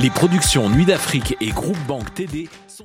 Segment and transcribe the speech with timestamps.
[0.00, 2.84] Les productions Nuit d'Afrique et Groupe Banque TD sont...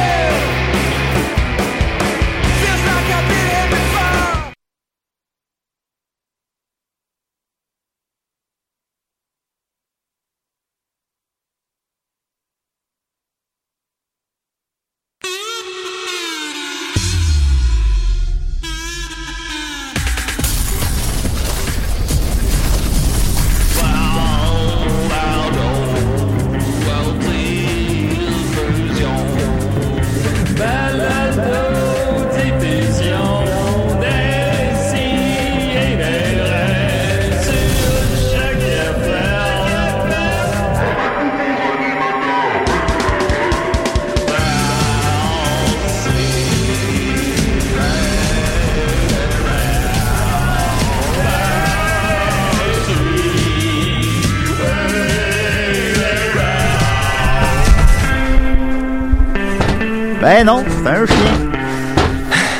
[60.41, 61.51] Ben non, c'est un chien.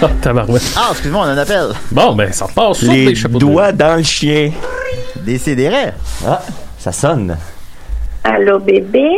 [0.04, 0.62] Ah, tabarouette.
[0.78, 1.70] Ah, excuse-moi, on a un appel.
[1.92, 2.78] Bon, ben, ça passe.
[2.78, 4.52] sur Les des de doigts dans le chien.
[5.16, 5.94] Décidérez.
[6.24, 6.44] Ah,
[6.78, 7.36] ça sonne.
[8.24, 9.10] Allô, bébé?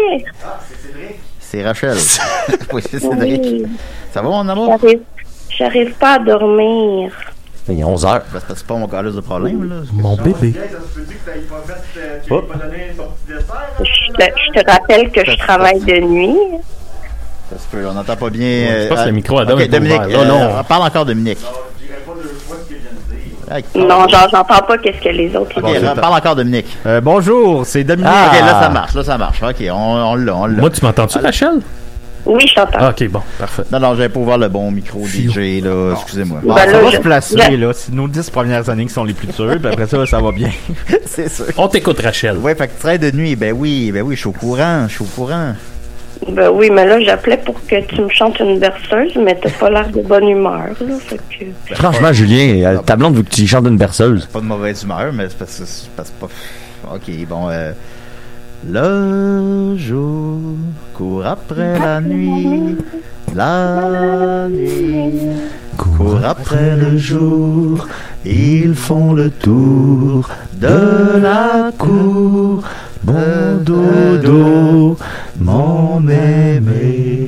[1.42, 1.98] C'est Rachel.
[2.74, 3.42] oui, c'est Cédric.
[3.44, 3.66] Oui.
[4.14, 4.80] Ça va, mon amour?
[5.50, 7.12] J'arrive, pas à dormir.
[7.68, 8.12] Il est 11 heures.
[8.14, 9.76] Ben, c'est parce que c'est pas mon calice de problème, là.
[9.92, 10.54] Mon bébé.
[13.82, 16.38] Je te rappelle que je travaille de nuit.
[17.54, 18.66] Ça se peut, on n'entend pas bien.
[18.84, 20.26] je pense euh, que le micro à Adam Ok, est pas Dominique, ouvert.
[20.26, 20.42] Non.
[20.42, 21.40] euh, parle encore, Dominique.
[23.76, 25.88] Non, genre, j'entends pas qu'est-ce que les autres Ok, disent.
[26.02, 26.66] parle encore, Dominique.
[26.88, 28.12] Euh, bonjour, c'est Dominique.
[28.12, 28.32] Ah.
[28.34, 29.44] Ok, là, ça marche, là, ça marche.
[29.44, 30.60] Ok, on, on l'a, on l'a.
[30.60, 31.60] Moi, tu m'entends-tu, Rachel?
[32.26, 32.78] Oui, je t'entends.
[32.80, 33.64] Ah, ok, bon, parfait.
[33.72, 35.92] Non, non, j'avais pas ouvert le bon micro DJ, là.
[35.94, 36.40] Excusez-moi.
[36.42, 37.72] Bon, Ben ça là, va je- se placer, je- là.
[37.76, 40.32] C'est nos dix premières années qui sont les plus dures, puis après ça, ça va
[40.32, 40.50] bien.
[41.06, 41.46] c'est sûr.
[41.58, 42.38] On t'écoute, Rachel.
[42.38, 43.36] Ouais, fait que tu travailles de nuit.
[43.36, 45.54] Ben oui, ben oui, je suis au courant, je suis au courant.
[46.30, 49.70] Ben oui, mais là, j'appelais pour que tu me chantes une berceuse, mais t'as pas
[49.70, 50.96] l'air de bonne humeur, là.
[51.00, 51.76] Fait que...
[51.76, 54.26] Franchement, Julien, euh, ta blonde veut que tu y chantes une berceuse.
[54.28, 56.96] Pas de mauvaise humeur, mais c'est parce que c'est parce que pas.
[56.96, 57.72] Ok, bon, euh.
[58.66, 60.40] Le jour
[60.94, 62.78] court après la nuit,
[63.36, 65.20] la nuit
[65.78, 67.86] court après le jour.
[68.26, 72.64] Ils font le tour de la cour.
[73.06, 74.98] Mon dodo,
[75.40, 77.28] mon aimé.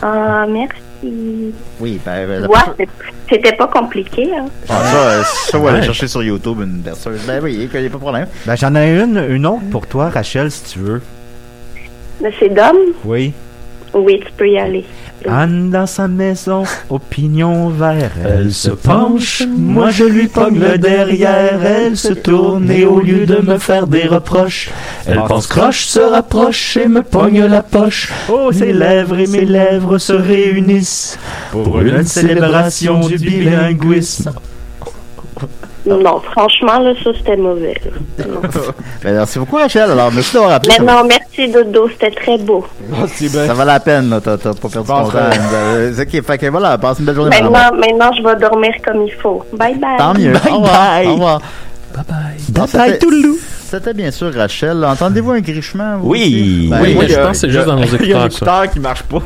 [0.00, 1.52] Ah, merci.
[1.80, 2.86] Oui, ben, ben, Ouais,
[3.28, 4.46] c'était pas compliqué, hein.
[4.68, 5.84] Ah, ça, euh, ça, on va aller Ouais.
[5.86, 7.20] chercher sur YouTube une berceuse.
[7.26, 8.26] Ben oui, il n'y a pas de problème.
[8.46, 11.02] Ben, j'en ai une, une autre pour toi, Rachel, si tu veux.
[12.22, 12.76] Mais c'est Dom?
[13.04, 13.32] Oui.
[13.92, 14.84] Oui, tu peux y aller.
[15.28, 18.12] Anne dans sa maison, opinion vert.
[18.24, 21.64] Elle se penche, moi je lui pogne le derrière.
[21.64, 24.70] Elle se tourne et au lieu de me faire des reproches,
[25.06, 28.12] elle pense croche, se rapproche et me pogne la poche.
[28.28, 31.18] Oh, ses lèvres et mes lèvres se réunissent
[31.50, 34.32] pour une célébration du bilinguisme.
[35.86, 37.74] Non, franchement, là, ça, c'était mauvais.
[38.18, 38.24] Ben,
[39.04, 39.90] merci beaucoup, Rachel.
[39.90, 40.74] Alors, merci d'avoir appelé.
[40.78, 42.64] Mais va- non, merci, Dodo, c'était très beau.
[43.46, 44.20] Ça va la peine, là.
[44.22, 45.10] T'as t'as pas perdu ton temps.
[45.14, 47.30] Euh, c'est ok, fait que voilà, passe une belle journée.
[47.30, 47.52] madame.
[47.52, 49.44] Maintenant, maintenant, je vais dormir comme il faut.
[49.52, 49.98] Bye bye.
[49.98, 50.32] Tant mieux.
[50.32, 50.72] Bye au revoir.
[50.72, 51.06] bye.
[51.06, 51.38] Au revoir.
[51.94, 52.16] Bye bye.
[52.48, 53.36] Bye bye, c'était- Toulou.
[53.74, 54.84] C'était bien sûr Rachel.
[54.84, 55.96] Entendez-vous un grichement?
[55.98, 56.20] vous Oui.
[56.20, 56.68] aussi?
[56.70, 58.62] Ben, Oui, je euh, pense que c'est juste dans nos Il y a un écouteurs,
[58.64, 59.22] écouteur qui marche pas.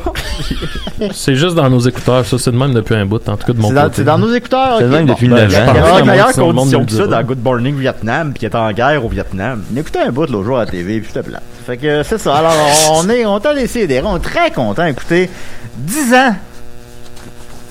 [1.13, 2.37] C'est juste dans nos écouteurs, ça.
[2.37, 3.95] C'est de même depuis un bout, en tout cas de mon C'est dans, côté.
[3.97, 4.75] c'est dans nos écouteurs?
[4.79, 5.61] C'est le même depuis Ben, 9 je ans.
[5.99, 8.57] Il y le monde conditions nous que ça dans Good Morning Vietnam, puis qui était
[8.57, 9.63] en guerre au Vietnam.
[9.73, 11.43] On écoutait un bout l'autre jour à la TV, puis c'était plate.
[11.65, 12.35] Fait que c'est ça.
[12.35, 12.53] Alors,
[12.91, 14.85] on est, on t'a laissé des on est très content.
[14.85, 15.29] Écoutez,
[15.77, 16.35] 10 ans.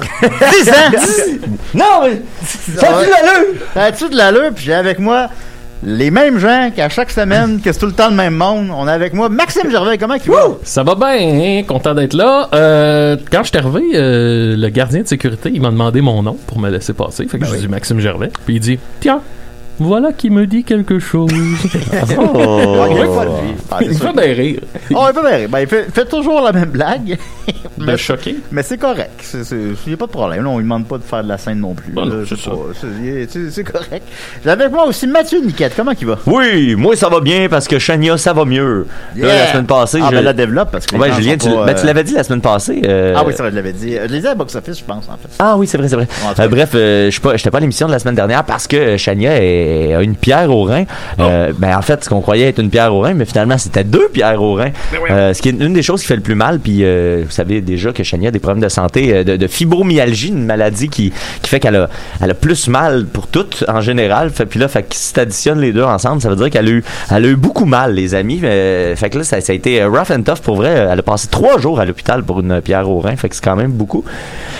[0.22, 1.38] 10 ans!
[1.74, 2.22] Non, mais.
[2.76, 3.54] Ça a de l'allure!
[3.74, 4.50] Ça a-tu de l'allure?
[4.54, 5.28] Puis j'ai avec moi
[5.82, 8.68] les mêmes gens qu'à chaque semaine, que c'est tout le temps le même monde.
[8.70, 9.98] On a avec moi Maxime Gervais.
[9.98, 10.48] Comment il va?
[10.62, 11.62] Ça va bien, hein?
[11.66, 12.48] content d'être là.
[12.52, 16.36] Euh, quand je suis arrivé, euh, le gardien de sécurité, il m'a demandé mon nom
[16.46, 17.26] pour me laisser passer.
[17.26, 18.30] Fait que j'ai dit Maxime Gervais.
[18.44, 19.20] Puis il dit Tiens,
[19.78, 21.30] voilà qui me dit quelque chose.
[22.18, 22.84] Oh.
[22.90, 23.54] Il est pas de lui.
[23.70, 24.06] Ah, il me sûr.
[24.06, 24.60] fait bien rire.
[24.94, 25.48] Oh, il fait bien.
[25.48, 27.16] Ben, il fait, fait toujours la même blague.
[27.78, 28.36] De choqué.
[28.50, 29.24] Mais c'est correct.
[29.52, 30.42] Il n'y a pas de problème.
[30.42, 31.92] Là, on ne demande pas de faire de la scène non plus.
[31.94, 32.50] Non, c'est ça.
[33.62, 34.02] correct.
[34.44, 35.74] J'ai avec moi aussi Mathieu Niquette.
[35.76, 36.18] Comment il va?
[36.26, 38.86] Oui, moi ça va bien parce que Chania ça va mieux.
[39.16, 40.16] Là, la semaine passée, Ah, je...
[40.16, 40.96] ben la développe parce que.
[40.96, 42.82] Ouais, Julien, tu, ben, tu euh, l'avais dit la semaine passée.
[42.84, 43.92] euh, Ah oui, c'est vrai, je l'avais dit.
[43.94, 45.28] Je les ai à Box Office, je pense, en fait.
[45.38, 46.08] Ah oui, c'est vrai, c'est vrai.
[46.38, 48.96] Euh, bref, je suis pas, j'étais pas à l'émission de la semaine dernière parce que
[48.96, 50.84] Chania est- a une pierre au rein.
[51.18, 53.84] Euh, ben en fait, ce qu'on croyait être une pierre au rein, mais finalement c'était
[53.84, 54.70] deux pierres au rein.
[55.10, 56.60] Euh, ce qui est une des choses qui fait le plus mal.
[56.60, 59.46] Puis euh, vous savez déjà que Chania a des problèmes de santé, euh, de, de
[59.46, 61.12] fibromyalgie, une maladie qui,
[61.42, 61.88] qui fait qu'elle a,
[62.20, 64.30] elle a plus mal pour toutes en général.
[64.30, 66.70] Fait, puis là, fait que si t'additionnes les deux ensemble, ça veut dire qu'elle a
[66.70, 68.40] eu, elle a eu beaucoup mal, les amis.
[68.42, 70.86] Euh, fait que là, ça, ça a été euh, rough and tough pour vrai.
[70.90, 73.16] Elle a passé trois jours à l'hôpital pour une pierre au rein.
[73.16, 74.04] Fait que c'est quand même beaucoup.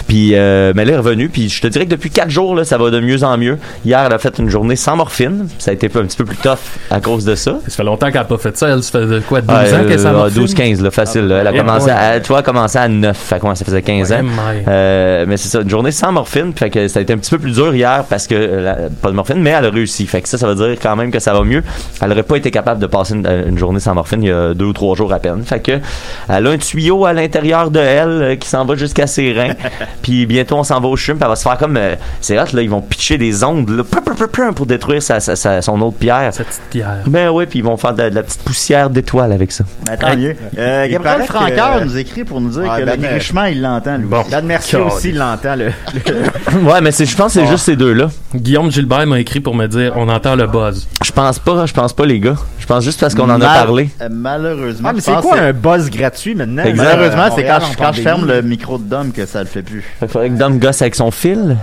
[0.07, 1.29] Puis, euh, mais elle est revenue.
[1.29, 3.59] Puis, je te dirais que depuis quatre jours, là, ça va de mieux en mieux.
[3.85, 5.49] Hier, elle a fait une journée sans morphine.
[5.59, 6.59] Ça a été un petit peu plus tough
[6.91, 7.59] à cause de ça.
[7.67, 8.69] Ça fait longtemps qu'elle n'a pas fait ça.
[8.69, 11.27] Elle, ça fait de quoi, 12 Ouais, ans qu'elle s'en euh, 12-15, là, facile.
[11.29, 11.39] là.
[11.39, 11.93] Elle a ouais, commencé, ouais.
[11.93, 13.17] à, tu vois, elle a commencé à 9.
[13.17, 14.21] Fait que, ouais, ça faisait 15 ans.
[14.69, 16.53] Euh, mais c'est ça, une journée sans morphine.
[16.55, 18.77] Fait que ça a été un petit peu plus dur hier parce que, euh, la-
[19.01, 20.07] pas de morphine, mais elle a réussi.
[20.07, 21.63] Fait que ça, ça veut dire quand même que ça va mieux.
[22.03, 24.33] Elle aurait pas été capable de passer une, euh, une journée sans morphine il y
[24.33, 25.43] a deux ou trois jours à peine.
[25.45, 25.79] Fait que,
[26.29, 29.55] elle a un tuyau à l'intérieur de elle qui s'en va jusqu'à ses reins.
[30.03, 31.17] puis bientôt, on s'en va au chum.
[31.17, 31.79] Puis elle va se faire comme,
[32.21, 33.83] c'est hot, là, ils vont pitcher des ondes, là,
[34.55, 36.33] pour détruire sa, sa- sa- son autre pierre.
[36.33, 36.99] Cette petite pierre.
[37.07, 39.65] Ben oui, puis ils vont faire de, de la petite poussière d'étoiles avec ça.
[39.87, 40.35] Ben, tant mieux.
[40.59, 43.61] Euh, il Gabriel que- nous écrit pour nous dire Ouais, que ben, le grichement, il
[43.63, 44.07] l'entend, lui.
[44.07, 44.25] Bon.
[44.31, 45.67] Dan Mercier aussi l'entend, le.
[46.69, 48.09] ouais, mais c'est, je pense que c'est juste ces deux-là.
[48.35, 50.87] Guillaume Gilbert m'a écrit pour me dire on entend le buzz.
[51.05, 52.37] Je pense pas, je pense pas, les gars.
[52.69, 53.89] Je pense juste parce qu'on en a Mal- parlé.
[54.03, 54.91] euh, malheureusement.
[54.91, 56.65] Ah, mais je c'est pense quoi que- un buzz gratuit maintenant?
[56.65, 56.85] Exact.
[56.85, 59.25] Malheureusement, Euh, c'est quand, Montréal, je, en quand je ferme le micro de Dom que
[59.25, 59.81] ça le fait plus.
[59.81, 61.57] Fait qu'il faudrait que Dom gosse avec son fil.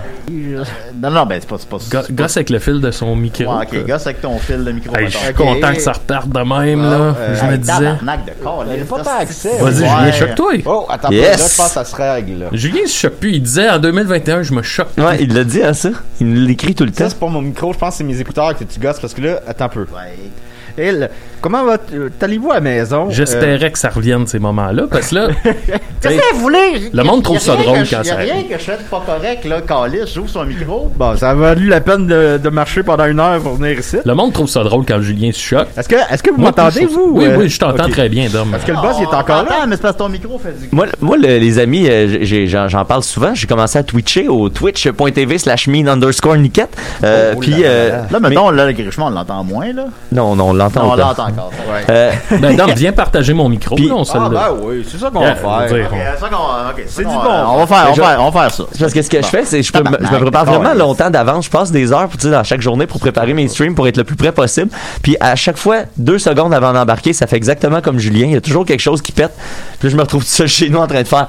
[1.00, 2.90] Non, non, ben, c'est pas, c'est pas, Go- c'est pas- Gosse avec le fil de
[2.90, 3.44] son micro.
[3.44, 4.96] Ouais, ok, gosse avec ton fil de micro.
[4.96, 5.18] Hey, mettons.
[5.20, 7.14] je suis content que ça reparte de même, là.
[7.16, 7.72] euh, je me Hey, disais.
[7.72, 9.58] tabarnak de corps, là, Il a pas tant accès.
[9.60, 9.88] Vas-y, Ouais.
[9.88, 10.52] Julien, choque-toi.
[10.66, 11.22] Oh, attends, Yes.
[11.22, 12.38] pas, là, je pense que ça se règle.
[12.40, 12.46] là.
[12.52, 13.32] Julien se choque plus.
[13.34, 14.88] Il disait en 2021, je me choque.
[14.98, 15.90] Ouais, il l'a dit à ça.
[16.20, 17.04] Il l'écrit tout le temps.
[17.04, 19.14] Ça, c'est pas mon micro, je pense que c'est mes écouteurs que tu gosses parce
[19.14, 19.80] que là, attends un peu.
[19.82, 20.18] Ouais.
[20.78, 21.08] Et le-
[21.46, 23.08] comment va euh, allez-vous à la maison?
[23.10, 25.28] J'espérais que ça revienne ces moments-là, parce que là,
[26.02, 26.90] Qu'est-ce que vous voulez?
[26.92, 28.48] Le monde trouve ça rien drôle que quand y a ça rien arrive.
[28.48, 30.86] que je fais de pas correct, là, Calis, j'ouvre son micro.
[30.86, 33.78] Euh, Bon, ça a valu la peine de, de marcher pendant une heure pour venir
[33.78, 33.96] ici.
[34.04, 35.68] le monde trouve ça drôle quand Julien se choque.
[35.76, 37.10] Est-ce que, est-ce que vous m'entendez, vous?
[37.12, 37.36] Oui, euh?
[37.38, 38.48] oui, je t'entends très bien, Dom.
[38.50, 39.66] Parce que le boss, il est Oh, encore là.
[39.66, 40.68] mais c'est parce que ton micro fait du...
[40.72, 42.24] Moi, moi le- les amis, euh,
[42.68, 43.34] j'en parle souvent.
[43.34, 46.76] J'ai commencé à twitcher au twitch.tv slash mean underscore niquette.
[47.02, 48.52] Euh, Oh puis, là euh, là.
[48.52, 49.86] Là, le grichement, on l'entend moins, là.
[50.12, 50.94] non, non, on l'entend
[51.38, 51.52] encore.
[51.90, 53.76] Euh, Ben, viens partager mon micro.
[53.76, 55.66] Puis- là, on se Ah, le- ben oui, c'est ça qu'on va faire.
[55.66, 55.88] dire,
[56.86, 57.20] c'est ça du bon.
[57.48, 58.64] On va faire, on Mais va faire, on va faire ça.
[58.78, 61.46] Parce que ce que je fais, c'est je, peux je me prépare vraiment longtemps d'avance.
[61.46, 63.96] Je passe des heures tu sais, dans chaque journée pour préparer mes streams pour être
[63.96, 64.70] le plus près possible.
[65.02, 68.26] Puis à chaque fois, deux secondes avant d'embarquer, ça fait exactement comme Julien.
[68.26, 69.32] Il y a toujours quelque chose qui pète.
[69.78, 71.26] Puis là, je me retrouve tout seul chez nous en train de faire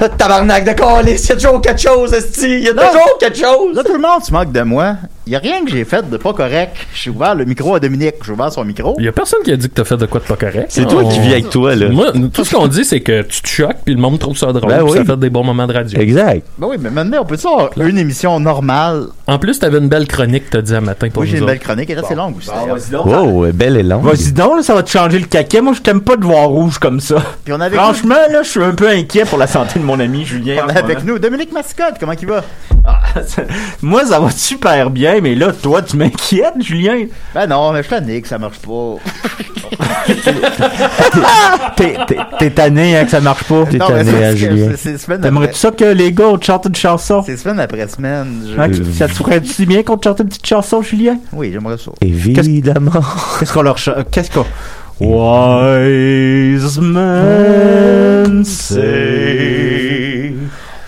[0.00, 3.18] Ah, tabarnak de calice, il y a toujours quelque chose, esti, il y a toujours
[3.20, 3.76] quelque chose.
[3.76, 4.94] Là, tout le monde se moque de moi.
[5.26, 6.76] Il y a rien que j'ai fait de pas correct.
[6.94, 8.16] J'ai ouvert le micro à Dominique.
[8.26, 8.96] J'ai ouvert son micro.
[8.98, 10.66] Il y a personne qui a dit que t'as fait de quoi de pas correct.
[10.68, 11.88] C'est toi qui vis avec toi, là.
[11.88, 14.52] Moi, tout ce qu'on dit, c'est que tu te choques, puis le monde trouve ça
[14.52, 15.06] drôle, Ben puis ça oui.
[15.06, 16.00] fait des bons moments de radio.
[16.00, 16.44] Exact.
[16.58, 19.06] Ben oui, mais maintenant, on peut avoir une émission normale.
[19.26, 21.58] En plus, t'avais une belle chronique, t'as dit à matin pour Oui, j'ai une belle
[21.58, 21.90] chronique.
[21.90, 22.50] Elle est assez longue aussi.
[22.92, 24.04] Wow, belle et longue.
[24.04, 25.60] Vas-y donc, là, ça va te changer le caquet.
[25.60, 27.16] Moi, je t'aime pas de voir rouge comme ça.
[27.44, 29.84] Puis on a avec Franchement, là, je suis un peu inquiet pour la santé de
[29.84, 30.64] mon ami Julien.
[30.66, 31.94] on ce avec nous Dominique Mascotte.
[31.98, 32.42] Comment il va?
[33.82, 37.06] Moi, ça va super bien, mais là, toi, tu m'inquiètes, Julien.
[37.34, 38.96] Ben non, mais je t'en que ça marche pas.
[42.38, 43.64] T'es- tanné hein, que ça marche pas.
[43.70, 44.68] T'es tanné, hein, Julien.
[45.20, 47.22] T'aimerais-tu ça que les gars te chantent une chanson?
[47.24, 48.42] c'est semaine après semaine.
[48.48, 51.18] Je- Hein, Ça te ferait si bien qu'on te chante une petite chanson, Julien?
[51.32, 51.90] Oui, j'aimerais ça.
[52.00, 52.92] Évidemment.
[53.38, 53.96] Qu'est-ce qu'on leur chante?
[54.10, 54.44] Qu'est-ce qu'on.
[55.00, 60.34] Wise men say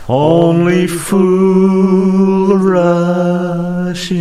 [0.09, 4.13] only fool rush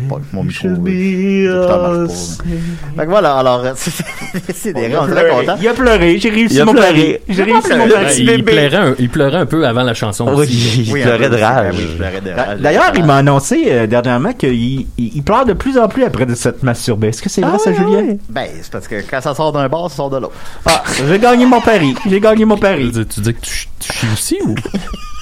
[0.09, 2.07] Bon, mon micro, euh.
[2.97, 3.73] Fait que voilà, alors, euh,
[4.55, 5.41] c'est des Il a on est très pleuré.
[5.47, 5.57] content.
[5.61, 7.17] Il a pleuré, j'ai réussi Il mon pari.
[7.29, 8.23] J'ai réussi mon pari.
[8.25, 10.85] Il, pleurait un, il pleurait un peu avant la chanson Oui, aussi.
[10.87, 11.75] il Oui, un pleurait de rage.
[11.77, 12.61] Oui, je pleurais de rage.
[12.61, 16.27] D'ailleurs, il m'a annoncé euh, dernièrement qu'il il, il pleure de plus en plus après
[16.27, 17.09] de s'être masturbé.
[17.09, 18.17] Est-ce que c'est vrai, Ah ça, Julien?
[18.29, 20.35] Ben, c'est parce que quand ça sort d'un bar, ça sort de l'autre.
[20.67, 21.95] Ah, j'ai gagné mon pari.
[22.09, 22.91] J'ai gagné mon pari.
[22.93, 24.55] tu dis que tu, tu chies aussi ou?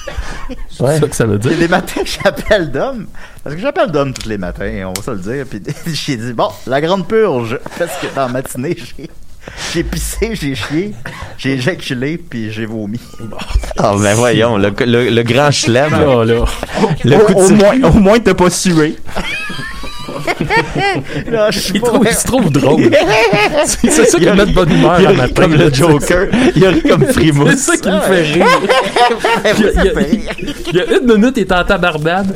[0.79, 0.93] Ouais.
[0.95, 1.59] C'est ça que ça veut Il y a dire.
[1.59, 3.07] des matins que j'appelle Dom,
[3.43, 5.61] parce que j'appelle Dom tous les matins, on va se le dire, puis
[5.93, 9.09] j'ai dit, bon, la grande purge, parce que dans la matinée, j'ai...
[9.73, 10.93] J'ai pissé, j'ai chié,
[11.37, 12.99] j'ai éjaculé, puis j'ai vomi.
[13.77, 15.89] Ah, ben voyons, le, le, le grand chelem.
[15.89, 16.43] Là, là.
[17.05, 18.97] Le Au, coup de au tir- moins, au moins, t'as pas sué.
[21.51, 22.89] Je Il, trouve, il se trouve drôle.
[23.65, 25.41] c'est c'est ça qui Il a me met de bonne humeur il a matin.
[25.43, 26.27] comme le Joker.
[26.55, 27.55] Il a ri comme C'est Frimousse.
[27.57, 28.45] ça qui me fait rire.
[29.57, 29.91] Il y, a, il a-
[30.73, 32.35] il a une minute, il était en tabarbade.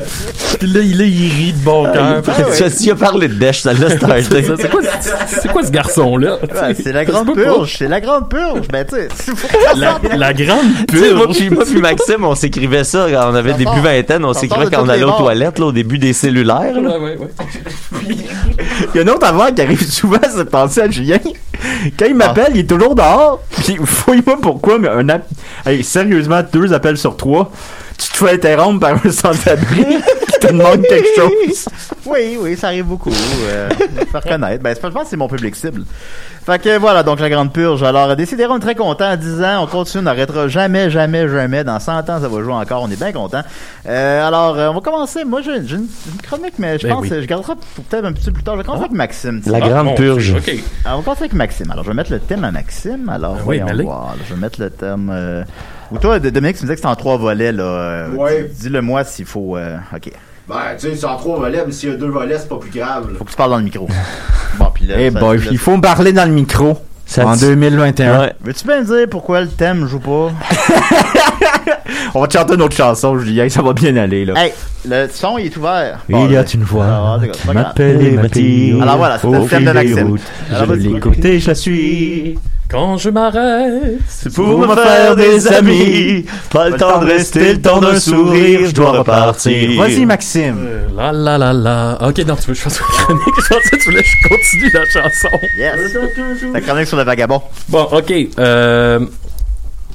[0.58, 2.22] Puis là, il, il rit de bon cœur.
[2.56, 4.22] Tu as- tu as parlé de Desch, ça l'a starté.
[4.42, 4.80] C'est c'est quoi,
[5.26, 6.38] c'est quoi ce garçon-là?
[6.82, 10.60] C'est la grande purge, c'est la grande purge, ben tu sais, c'est La, grande
[10.92, 11.36] sais, moi purge.
[11.38, 14.84] puis, moi puis Maxime, on s'écrivait ça quand on avait début vingtaine, on s'écrivait quand
[14.84, 16.74] on allait aux toilettes, là, au début des cellulaires.
[16.74, 17.28] Ouais, ouais, ouais.
[18.08, 21.18] Il y a une autre affaire qui arrive souvent, c'est penser à Julien.
[21.98, 23.40] Quand il m'appelle, il est toujours dehors.
[23.50, 25.26] Puis, fouille-moi pourquoi, mais un app...
[25.64, 27.50] Hey, sérieusement, deux appels sur trois,
[27.98, 29.84] tu te fais interrompre par un sans-abri
[30.46, 31.66] te demande quelque chose.
[32.06, 33.10] Oui, oui, ça arrive beaucoup.
[33.46, 33.68] Euh,
[34.10, 34.62] faire connaître.
[34.62, 35.82] Ben, c'est- je pense que c'est mon public cible.
[36.44, 37.82] Fait que voilà, donc la grande purge.
[37.84, 39.04] Alors, est très content.
[39.04, 41.62] À 10 ans, on continue, on n'arrêtera jamais, jamais, jamais.
[41.62, 42.82] Dans 100 ans, ça va jouer encore.
[42.82, 43.42] On est bien content.
[43.86, 45.24] Euh, alors, euh, on va commencer.
[45.24, 45.88] Moi, j'ai une, une
[46.22, 47.10] chronique, mais je Ben pense oui.
[47.10, 48.54] que je garderai pour peut-être un petit peu plus tard.
[48.54, 49.40] Je vais commencer avec Maxime.
[49.46, 49.68] La tiens.
[49.68, 50.34] grande bon, purge.
[50.36, 50.48] OK.
[50.84, 51.70] Alors, on va commencer avec Maxime.
[51.70, 53.08] Alors, je vais mettre le thème à Maxime.
[53.08, 54.06] Alors, Ben oui, voyons mais voir.
[54.16, 54.22] là.
[54.28, 55.10] Je vais mettre le thème...
[55.12, 55.44] Euh...
[55.92, 58.08] Ou toi, Dominique, tu me disais que c'était en trois volets, là.
[58.16, 58.50] Ouais.
[58.52, 59.56] Dis-le-moi s'il faut...
[59.56, 60.10] euh, OK.
[60.52, 62.58] Ben, tu sais, c'est en trois volets, mais s'il y a deux volets, c'est pas
[62.58, 63.10] plus grave.
[63.12, 63.18] là.
[63.18, 63.88] Faut que tu parles dans le micro.
[64.58, 64.94] bon, puis là...
[64.98, 66.76] Eh ça- boy, il faut me parler dans le micro.
[67.06, 68.20] Ça en te- 2021.
[68.20, 68.32] Ouais.
[68.42, 70.30] Veux-tu bien me dire pourquoi le thème joue pas?
[72.14, 74.34] On va te chanter une autre chanson, Julien, ça va bien aller, là.
[74.36, 74.52] hey,
[74.88, 75.98] le son il est ouvert.
[76.08, 78.82] Il y a une Ah, voix c'est qui m'appelle m'attire.
[78.82, 80.08] Alors voilà, c'était le Au thème fil de des Maxime.
[80.08, 80.20] routes.
[80.50, 82.38] Alors, Je l'écoute et je la suis.
[82.72, 86.24] Quand je m'arrête, C'est pour me faire des amis.
[86.50, 88.60] Pas le temps de rester, le temps d'un sourire.
[88.66, 89.78] Je dois repartir.
[89.78, 90.56] Vas-y, Maxime.
[90.66, 91.98] Euh, La la la la.
[92.08, 93.22] Ok, non, tu veux que je fasse une chronique?
[93.36, 95.28] Je pensais que tu voulais que je continue la chanson.
[95.58, 95.96] Yes.
[96.54, 97.42] La chronique sur le vagabond.
[97.68, 98.12] Bon, ok.
[98.38, 99.00] Euh,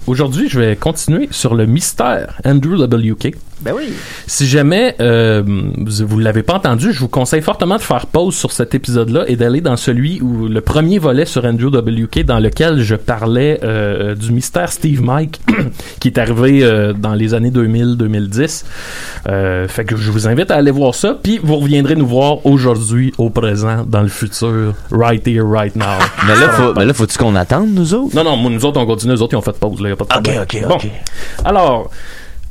[0.06, 3.36] Aujourd'hui, je vais continuer sur le mystère Andrew WK.
[3.62, 3.94] Ben oui.
[4.28, 8.36] Si jamais euh, vous, vous l'avez pas entendu, je vous conseille fortement de faire pause
[8.36, 12.40] sur cet épisode-là et d'aller dans celui où le premier volet sur Andrew WK, dans
[12.40, 15.42] lequel je parlais euh, du mystère Steve Mike,
[16.00, 18.64] qui est arrivé euh, dans les années 2000-2010.
[19.28, 22.46] Euh, fait que je vous invite à aller voir ça, puis vous reviendrez nous voir
[22.46, 25.86] aujourd'hui, au présent, dans le futur, right here, right now.
[26.28, 28.16] Mais là, faut, mais là, faut-tu qu'on attende, nous autres?
[28.16, 29.96] Non, non, nous autres, on continue, nous autres, ils ont fait pause, là, y a
[29.96, 30.42] pas de problème.
[30.44, 30.76] ok, Bon.
[30.76, 30.88] ok.
[31.46, 31.90] Alors,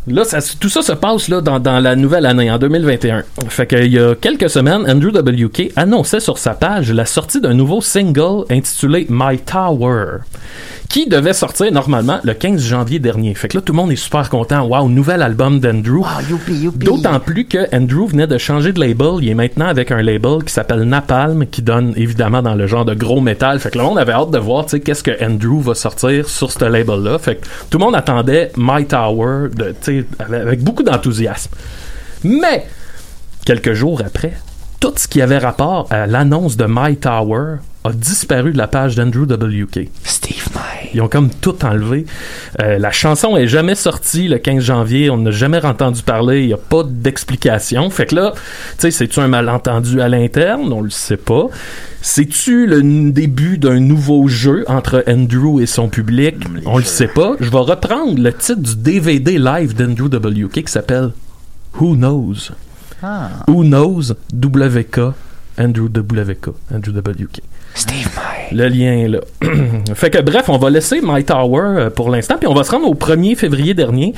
[0.06, 0.22] là,
[0.60, 3.24] tout ça se passe là, dans, dans la nouvelle année, en 2021.
[3.48, 7.54] Fait qu'il y a quelques semaines, Andrew WK annonçait sur sa page la sortie d'un
[7.54, 10.18] nouveau single intitulé My Tower,
[10.88, 13.34] qui devait sortir normalement le 15 janvier dernier.
[13.34, 14.66] Fait que là, tout le monde est super content.
[14.66, 16.04] Wow, nouvel album d'Andrew.
[16.76, 19.22] D'autant plus que Andrew venait de changer de label.
[19.22, 22.84] Il est maintenant avec un label qui s'appelle Napalm, qui donne évidemment dans le genre
[22.84, 23.58] de gros métal.
[23.60, 26.28] Fait que le monde avait hâte de voir, tu sais, qu'est-ce que Andrew va sortir
[26.28, 27.18] sur ce label-là.
[27.18, 29.74] Fait que tout le monde attendait My Tower, de,
[30.18, 31.50] avec beaucoup d'enthousiasme.
[32.24, 32.66] Mais,
[33.44, 34.34] quelques jours après,
[34.80, 38.96] tout ce qui avait rapport à l'annonce de My Tower a disparu de la page
[38.96, 39.88] d'Andrew WK.
[40.04, 40.90] Steve May.
[40.94, 42.06] Ils ont comme tout enlevé.
[42.60, 45.10] Euh, la chanson est jamais sortie le 15 janvier.
[45.10, 46.42] On n'a jamais entendu parler.
[46.42, 47.88] Il n'y a pas d'explication.
[47.90, 48.40] Fait que là, tu
[48.78, 50.72] sais, c'est-tu un malentendu à l'interne?
[50.72, 51.46] On le sait pas.
[52.02, 56.36] C'est-tu le début d'un nouveau jeu entre Andrew et son public?
[56.64, 57.34] On le sait pas.
[57.40, 61.10] Je vais reprendre le titre du DVD live d'Andrew WK qui s'appelle
[61.80, 62.52] Who Knows?
[63.02, 63.30] Ah.
[63.48, 65.00] Who Knows WK
[65.58, 67.42] Andrew WK Andrew WK.
[67.76, 68.56] Steve May.
[68.56, 69.20] Le lien est là.
[69.94, 72.70] fait que bref, on va laisser My Tower euh, pour l'instant, puis on va se
[72.70, 74.14] rendre au 1er février dernier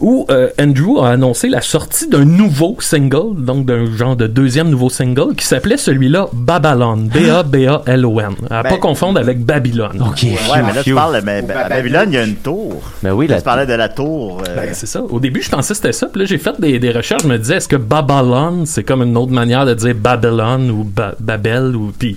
[0.00, 4.68] où euh, Andrew a annoncé la sortie d'un nouveau single, donc d'un genre de deuxième
[4.68, 8.34] nouveau single qui s'appelait celui-là Babylon, B-A-B-A-L-O-N.
[8.50, 10.02] À Ben- pas confondre avec Babylone.
[10.06, 10.24] Ok.
[10.24, 12.82] Ouais, mais là, tu parles, mais ben, à Babylone, il y a une tour.
[13.02, 14.42] Ben oui, Là, tu parlais de la tour.
[14.46, 15.00] euh, Ben, c'est ça.
[15.02, 16.08] Au début, je pensais que c'était ça.
[16.08, 17.22] Puis là, j'ai fait des, des recherches.
[17.22, 20.84] Je me disais, est-ce que Babylon, c'est comme une autre manière de dire Babylone ou
[20.84, 22.16] Ba- Babel ou puis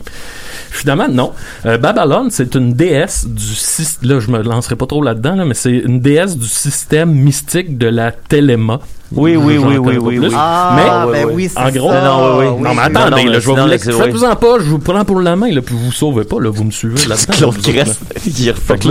[0.72, 1.34] Finalement, non.
[1.66, 5.46] Euh, Babylon, c'est une déesse du syst- là, je me lancerai pas trop là-dedans, là,
[5.46, 8.80] mais c'est une déesse du système mystique de la téléma.
[9.12, 10.30] Oui, oui, oui, oui, oui.
[10.36, 10.84] Ah, mais
[11.22, 12.02] ben ouais, oui, c'est en gros, ça.
[12.04, 12.62] non, oui, oui.
[12.62, 13.98] non, mais attendez, non, là, je vais vous là, l'expliquer.
[13.98, 14.12] c'est- oui.
[14.12, 16.50] Faites-vous en pas, je vous prends pour la main, là, puis vous sauvez pas, là,
[16.52, 17.34] vous me suivez là-dedans.
[17.34, 17.66] Claude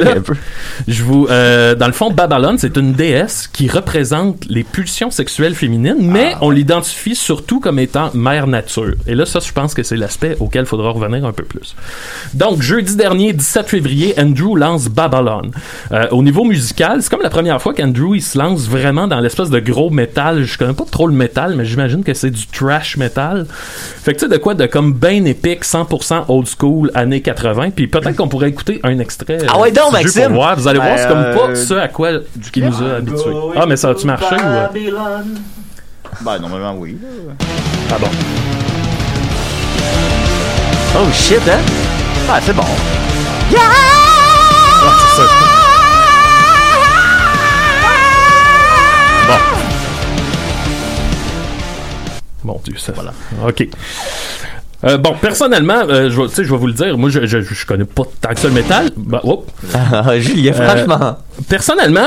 [0.05, 0.35] là, un peu.
[0.89, 5.55] je vous, euh, dans le fond, Babylon, c'est une déesse qui représente les pulsions sexuelles
[5.55, 6.39] féminines, mais Ah.
[6.41, 8.95] on l'identifie surtout comme étant mère nature.
[9.07, 11.77] Et là, ça, je pense que c'est l'aspect auquel il faudra revenir un peu plus.
[12.35, 15.51] Donc, jeudi dernier, 17 février, Andrew lance Babylon.
[15.93, 19.21] Euh, au niveau musical, c'est comme la première fois qu'Andrew il se lance vraiment dans
[19.21, 20.08] l'espèce de gros métal.
[20.17, 23.47] Je connais pas trop le métal, mais j'imagine que c'est du trash metal.
[23.49, 27.71] Fait que tu sais de quoi de comme ben épique, 100% old school, années 80.
[27.71, 29.39] Puis peut-être qu'on pourrait écouter un extrait.
[29.49, 30.23] Ah ouais, donc, jeu Maxime!
[30.25, 30.57] Pour voir.
[30.57, 32.11] Vous allez voir, Ben, c'est comme pas euh, ce à quoi
[32.53, 33.35] qui nous a habitués.
[33.57, 34.39] Ah, mais ça a-tu marché ou.
[34.39, 34.67] euh?
[36.23, 36.97] Ben, normalement, oui.
[37.91, 38.09] Ah bon?
[40.97, 41.59] Oh shit, hein?
[42.31, 42.63] Ah, c'est bon.
[43.57, 45.29] Ah, c'est ça.
[49.29, 49.58] Bon.
[52.49, 52.93] Mon Dieu, ça.
[52.95, 53.13] Voilà.
[53.47, 53.69] OK.
[54.85, 57.27] Euh, bon, personnellement, euh, je, vais- tu sais, je vais vous le dire, moi, je,
[57.27, 58.91] je, je connais pas tant que ça le métal.
[58.97, 59.45] Ben, oh.
[59.75, 61.17] Ah, Julien, Euh, franchement.
[61.49, 62.07] Personnellement,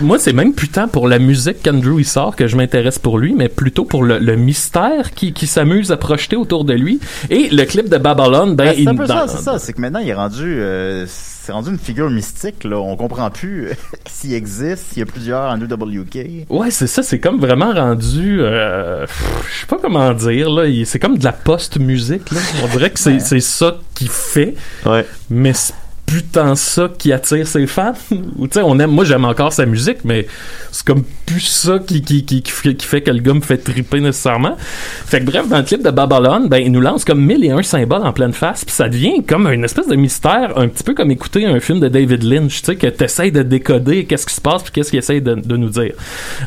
[0.00, 3.18] moi, c'est même plus tant pour la musique qu'Andrew il sort que je m'intéresse pour
[3.18, 7.00] lui, mais plutôt pour le, le mystère qui, qui s'amuse à projeter autour de lui.
[7.30, 9.58] Et le clip de Babylon, ben, Ben, c'est il, un peu dans- ça, c'est ça.
[9.58, 11.04] C'est que maintenant, il est rendu, euh,
[11.44, 12.78] c'est rendu une figure mystique, là.
[12.78, 13.72] On comprend plus euh,
[14.06, 16.46] s'il existe, s'il y a plusieurs Andrew WK.
[16.48, 19.04] Ouais, c'est ça, c'est comme vraiment rendu, euh,
[19.50, 22.40] je sais pas comment dire là, c'est comme de la post-musique là.
[22.62, 24.54] On dirait que c'est c'est ça qu'il fait,
[24.86, 25.04] Ouais.
[25.30, 25.74] mais c'est
[26.12, 27.94] plus tant ça qui attire ses fans.
[28.38, 30.26] Ou tu sais, on aime, moi j'aime encore sa musique, mais
[30.70, 34.54] c'est comme plus ça qui qui, qui, fait, que le gars me fait triper nécessairement.
[34.58, 37.50] Fait que bref, dans le clip de Babylon, ben il nous lance comme mille et
[37.50, 40.84] un symboles en pleine face, puis ça devient comme une espèce de mystère, un petit
[40.84, 44.26] peu comme écouter un film de David Lynch, tu sais, que t'essayes de décoder qu'est-ce
[44.26, 45.94] qui se passe puis qu'est-ce qu'il essaye de, nous dire.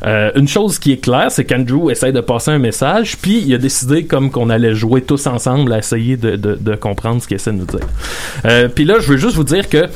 [0.05, 3.53] Euh, une chose qui est claire, c'est qu'Andrew essaye de passer un message, puis il
[3.55, 7.27] a décidé comme qu'on allait jouer tous ensemble à essayer de, de, de comprendre ce
[7.27, 7.87] qu'il essaie de nous dire.
[8.45, 9.87] Euh, puis là, je veux juste vous dire que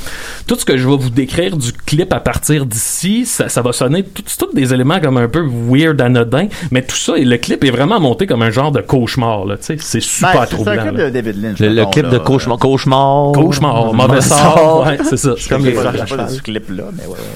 [0.48, 3.72] tout ce que je vais vous décrire du clip à partir d'ici, ça, ça va
[3.74, 7.26] sonner tout- c'est tous des éléments comme un peu weird, anodin, mais tout ça, et
[7.26, 10.34] le clip est vraiment monté comme un genre de cauchemar, là, tu sais, c'est super
[10.34, 10.72] Ben, c'est troublant.
[10.74, 11.06] un clip là.
[11.06, 11.60] de David Lynch.
[11.60, 12.10] Le, le clip là.
[12.12, 12.58] de cauchemar.
[12.58, 13.32] Cauchemar.
[13.34, 15.34] Cauchemar, mauvais sort, ouais, c'est ça.
[15.38, 16.28] C'est comme les Je frères à cheval.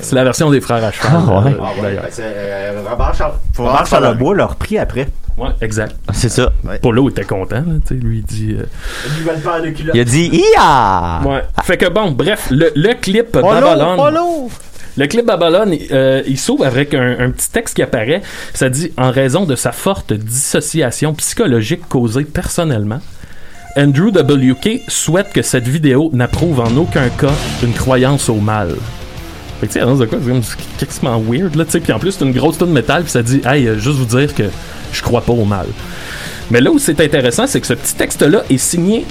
[0.01, 1.11] C'est la version des frères à cheval.
[1.13, 1.51] Ah, ouais.
[1.51, 2.03] euh, Ah ouais, d'ailleurs.
[2.03, 4.09] ben, c'est euh, Robert Charlebois.
[4.11, 5.07] le bois, leur prix après.
[5.37, 5.95] Ouais, exact.
[6.13, 6.51] C'est ça.
[6.81, 8.55] Polo était content, là, lui il dit.
[8.59, 8.65] euh.
[9.93, 11.21] Il a dit Ia!
[11.25, 11.41] Ouais.
[11.63, 13.95] Fait que bon, bref, le, le clip Babylon.
[13.97, 14.49] Polo!
[14.95, 18.21] Le clip Babylon, euh, il s'ouvre avec un, un petit texte qui apparaît.
[18.53, 22.99] Ça dit en raison de sa forte dissociation psychologique causée personnellement.
[23.75, 27.31] Andrew WK souhaite que cette vidéo n'approuve en aucun cas
[27.63, 28.75] une croyance au mal.
[29.63, 30.19] Fait que tu sais, de quoi?
[30.19, 30.41] C'est comme
[30.77, 31.79] quasiment weird, là, tu sais.
[31.79, 33.97] Puis en plus, c'est une grosse tonne de métal, puis ça dit, hey, euh, juste
[33.97, 34.43] vous dire que
[34.91, 35.67] je crois pas au mal.
[36.51, 39.05] Mais là où c'est intéressant, c'est que ce petit texte-là est signé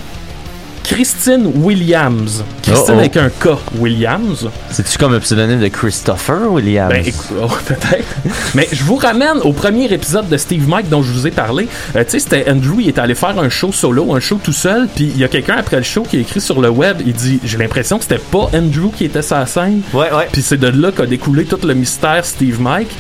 [0.84, 2.44] Christine Williams.
[2.62, 2.98] Christine Oh, oh.
[2.98, 4.48] avec un K, Williams.
[4.70, 6.90] C'est-tu comme un pseudonyme de Christopher Williams?
[6.90, 8.06] Ben, écoute, oh, peut-être.
[8.54, 11.68] Mais je vous ramène au premier épisode de Steve Mike dont je vous ai parlé.
[11.96, 14.52] Euh, tu sais, c'était Andrew, il est allé faire un show solo, un show tout
[14.52, 16.98] seul, puis il y a quelqu'un après le show qui a écrit sur le web,
[17.04, 19.82] il dit J'ai l'impression que c'était pas Andrew qui était sa scène.
[19.92, 20.28] Ouais, ouais.
[20.32, 22.90] Puis c'est de là qu'a découlé tout le mystère Steve Mike.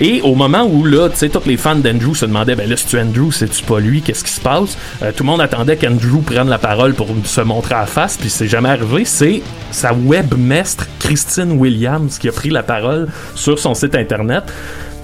[0.00, 2.76] Et au moment où là, tu sais, tous les fans d'Andrew se demandaient, ben là,
[2.76, 4.76] c'est-tu Andrew, c'est-tu pas lui, qu'est-ce qui se passe?
[5.02, 8.16] Euh, tout le monde attendait qu'Andrew prenne la parole pour se montrer à la face,
[8.16, 9.04] puis c'est jamais arrivé.
[9.04, 14.44] C'est sa webmestre Christine Williams qui a pris la parole sur son site internet.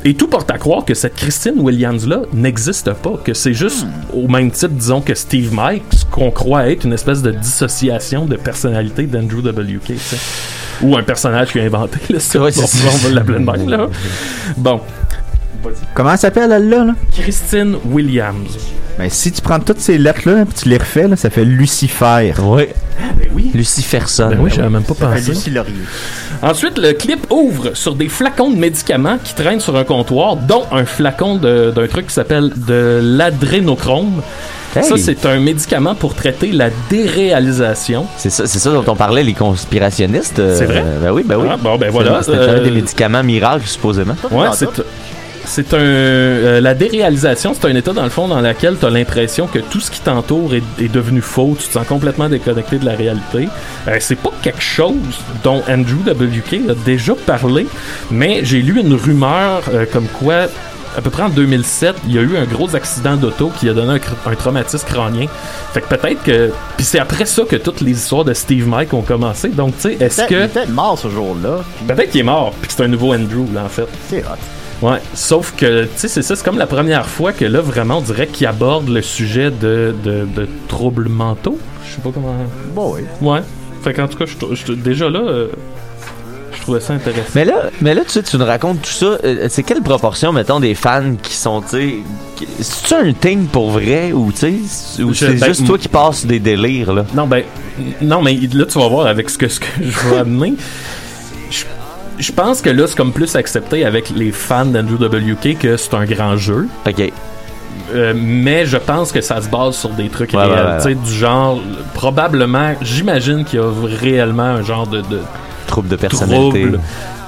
[0.06, 4.28] Et tout porte à croire que cette Christine Williams-là n'existe pas, que c'est juste au
[4.28, 8.36] même titre, disons, que Steve Mike, ce qu'on croit être une espèce de dissociation de
[8.36, 10.16] personnalité d'Andrew WK, tu sais.
[10.82, 13.88] Ou un personnage qu'il a inventé, là, ça, Ouais, c'est on, va l'appeler même, là.
[14.58, 14.80] Bon,
[15.94, 16.84] Comment elle s'appelle, elle-là?
[16.84, 16.94] Là?
[17.12, 18.58] Christine Williams.
[18.98, 22.32] Ben, si tu prends toutes ces lettres-là, puis tu les refais, là, ça fait Lucifer.
[22.40, 22.72] Ouais.
[23.18, 23.50] Ben oui.
[23.52, 24.28] Luciferson.
[24.30, 25.30] Ben oui, j'avais même pas Ça pensé.
[25.32, 25.72] Lucie Laurier.
[26.42, 30.62] Ensuite, le clip ouvre sur des flacons de médicaments qui traînent sur un comptoir, dont
[30.70, 34.22] un flacon de- d'un truc qui s'appelle de l'adrénochrome.
[34.76, 34.84] Hey.
[34.84, 38.06] Ça, c'est un médicament pour traiter la déréalisation.
[38.16, 40.38] C'est ça, c'est ça dont on parlait, les conspirationnistes.
[40.38, 40.84] euh, C'est vrai?
[41.02, 41.48] Ben oui, ben oui.
[41.50, 42.20] Ah, bon, ben voilà.
[42.22, 44.16] C'est Euh, des médicaments miracles, supposément.
[44.30, 44.68] Ouais, c'est.
[45.46, 48.90] C'est un euh, la déréalisation, c'est un état dans le fond dans lequel tu as
[48.90, 52.78] l'impression que tout ce qui t'entoure est, est devenu faux, tu te sens complètement déconnecté
[52.78, 53.48] de la réalité.
[53.88, 54.94] Euh, c'est pas quelque chose
[55.42, 57.66] dont Andrew WK a déjà parlé,
[58.10, 60.46] mais j'ai lu une rumeur euh, comme quoi
[60.96, 63.74] à peu près en 2007, il y a eu un gros accident d'auto qui a
[63.74, 65.26] donné un, traumatisme crânien.
[65.72, 66.52] Fait que peut-être que.
[66.76, 69.48] Puis c'est après ça que toutes les histoires de Steve Mike ont commencé.
[69.48, 70.44] Donc, tu sais, est-ce était- Il que.
[70.60, 71.64] était mort ce jour-là.
[71.88, 73.88] Peut-être qu'il est mort, puis que c'est un nouveau Andrew, là, en fait.
[74.08, 74.38] C'est hot.
[74.84, 77.98] Ouais, sauf que, tu sais, c'est ça, c'est comme la première fois que là, vraiment,
[77.98, 81.58] on dirait qu'il aborde le sujet de, de, de troubles mentaux.
[81.88, 82.34] Je sais pas comment.
[82.74, 83.00] Bon, oui.
[83.22, 83.40] Ouais.
[83.82, 85.48] Fait qu'en tout cas, je trou- je- déjà là, euh,
[86.54, 87.22] je trouvais ça intéressant.
[87.34, 89.18] Mais là, mais là, tu sais, tu nous racontes tout ça.
[89.24, 91.94] euh, c'est quelle proportion, mettons, des fans qui sont, tu sais,
[92.60, 96.26] c'est-tu un thing pour vrai ou, tu sais, ou c'est ben, juste toi qui passes
[96.26, 97.06] des délires, là?
[97.14, 97.42] Non, ben,
[98.02, 100.54] non, mais là, tu vas voir avec ce que, ce que je vais amener.
[101.50, 101.64] Je,
[102.18, 105.94] je pense que là, c'est comme plus accepté avec les fans d'Andrew WK que c'est
[105.94, 106.68] un grand jeu.
[106.86, 107.12] OK.
[107.94, 110.76] Euh, mais je pense que ça se base sur des trucs Ouais, réels, ouais, ouais,
[110.78, 111.60] tu sais, du genre,
[111.94, 113.66] probablement, j'imagine qu'il y a
[114.00, 115.20] réellement un genre de, de
[115.66, 116.68] Trouble de personnalité.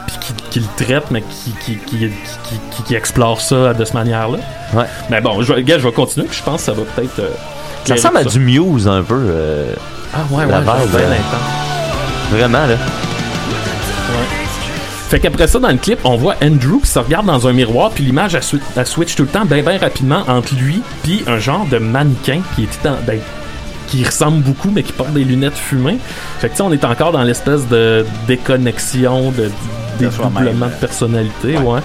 [0.07, 2.11] puis qui, qui le traite, mais qui, qui, qui, qui,
[2.71, 4.39] qui- qui explore ça de cette manière-là.
[4.73, 4.85] Ouais.
[5.11, 7.19] Mais bon, je, gars, je vais continuer, puis je pense que ça va peut-être...
[7.19, 7.29] euh,
[7.85, 8.29] Ça ressemble à ça.
[8.31, 9.15] du Muse un peu.
[9.19, 9.73] euh,
[10.15, 12.75] Ah ouais, ouais, la bien euh, vraiment, là.
[15.09, 17.91] Fait qu'après ça, dans le clip, on voit Andrew qui se regarde dans un miroir,
[17.91, 18.37] puis l'image,
[18.77, 22.41] elle switch tout le temps, bien, bien rapidement, entre lui puis un genre de mannequin
[22.55, 23.21] qui est tout en- ben,
[23.87, 25.99] qui ressemble beaucoup, mais qui porte des lunettes fumées.
[26.41, 29.49] Fait que, tu sais, on est encore dans l'espèce de déconnexion, de
[30.01, 31.81] dédoublement de personnalité, ouais.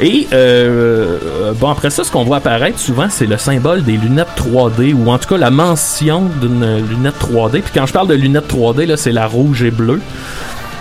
[0.00, 3.92] Et euh, euh, bon après ça, ce qu'on voit apparaître souvent, c'est le symbole des
[3.96, 7.62] lunettes 3D ou en tout cas la mention d'une lunette 3D.
[7.62, 10.00] Puis quand je parle de lunettes 3D, là, c'est la rouge et bleue.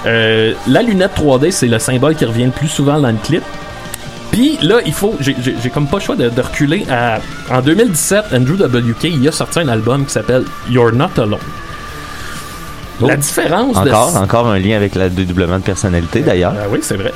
[0.06, 3.44] Euh, la lunette 3D, c'est le symbole qui revient le plus souvent dans le clip.
[4.32, 5.36] Puis là, il faut, j'ai-
[5.74, 7.20] comme pas le choix de, de reculer à.
[7.50, 11.39] En 2017, Andrew WK, il a sorti un album qui s'appelle You're Not Alone.
[13.02, 16.54] La différence de Encore, encore un lien avec le dédoublement de personnalité, d'ailleurs.
[16.58, 17.13] ah oui, c'est vrai.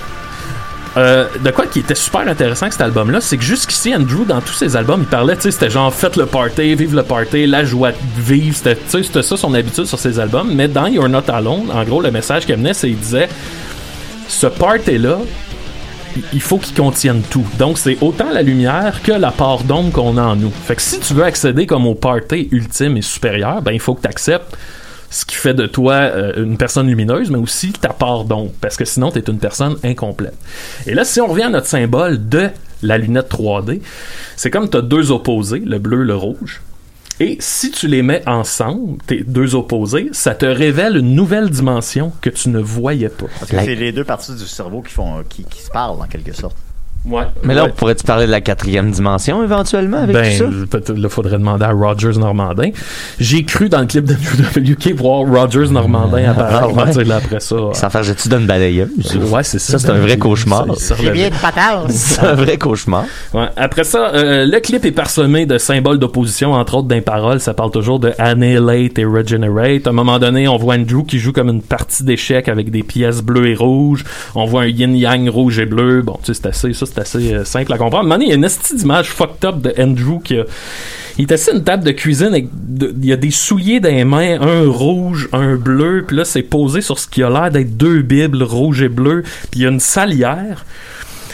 [0.97, 4.53] Euh, de quoi qui était super intéressant cet album-là, c'est que jusqu'ici, Andrew, dans tous
[4.53, 7.63] ses albums, il parlait, tu sais, c'était genre faites le party, vive le party, la
[7.63, 10.51] joie de vivre, c'était, c'était ça son habitude sur ses albums.
[10.53, 13.29] Mais dans You're Not Alone, en gros, le message qu'il amenait, c'est qu'il disait
[14.27, 15.19] ce party-là,
[16.33, 17.45] il faut qu'il contienne tout.
[17.57, 20.51] Donc, c'est autant la lumière que la part d'ombre qu'on a en nous.
[20.65, 23.93] Fait que si tu veux accéder comme au party ultime et supérieur, ben, il faut
[23.93, 24.57] que tu acceptes
[25.09, 28.77] ce qui fait de toi euh, une personne lumineuse, mais aussi ta part d'ombre, parce
[28.77, 30.35] que sinon, tu es une personne incomplète.
[30.85, 32.49] Et là, si on revient à notre symbole de
[32.83, 33.81] la lunette 3D,
[34.35, 36.61] c'est comme tu as deux opposés, le bleu, le rouge.
[37.21, 42.13] Et si tu les mets ensemble, tes deux opposés, ça te révèle une nouvelle dimension
[42.21, 43.25] que tu ne voyais pas.
[43.39, 45.99] Parce que La- c'est les deux parties du cerveau qui font qui, qui se parlent
[46.01, 46.55] en quelque sorte.
[47.05, 47.23] Ouais.
[47.43, 47.69] Mais là, Ouais.
[47.71, 50.45] on pourrait-tu parler de la quatrième dimension éventuellement avec tout ça?
[50.45, 52.69] Ben, peut-être là, faudrait demander à Rogers Normandin.
[53.19, 56.69] J'ai cru dans le clip de WK voir Rogers Normandin apparaître.
[56.77, 57.03] Ah, ouais.
[57.05, 57.55] Là, après ça.
[57.55, 58.89] euh, Sans faire, j'ai-tu donne balayeuse?
[59.31, 59.73] Ouais, c'est ça.
[59.73, 60.65] Ça, c'est un vrai cauchemar.
[60.67, 61.29] Relevait.
[61.29, 61.85] de.
[61.89, 63.05] C'est un vrai cauchemar.
[63.33, 63.47] Ouais.
[63.55, 67.39] Après ça, euh, le clip est parsemé de symboles d'opposition, entre autres d'un parole.
[67.39, 69.87] Ça parle toujours de annihilate et regenerate.
[69.87, 72.83] À un moment donné, on voit Andrew qui joue comme une partie d'échecs avec des
[72.83, 74.03] pièces bleues et rouges.
[74.35, 76.01] On voit un yin-yang rouge et bleu.
[76.01, 78.09] Bon, tu sais, c'est assez, ça, c'est assez euh, simple à comprendre.
[78.09, 80.43] Donné, il y a une esti d'image fucked up de Andrew qui a,
[81.17, 82.47] il est assis à une table de cuisine avec
[82.79, 86.81] il y a des souliers dans mains, un rouge, un bleu, puis là c'est posé
[86.81, 89.69] sur ce qui a l'air d'être deux bibles rouge et bleu, puis il y a
[89.69, 90.65] une salière.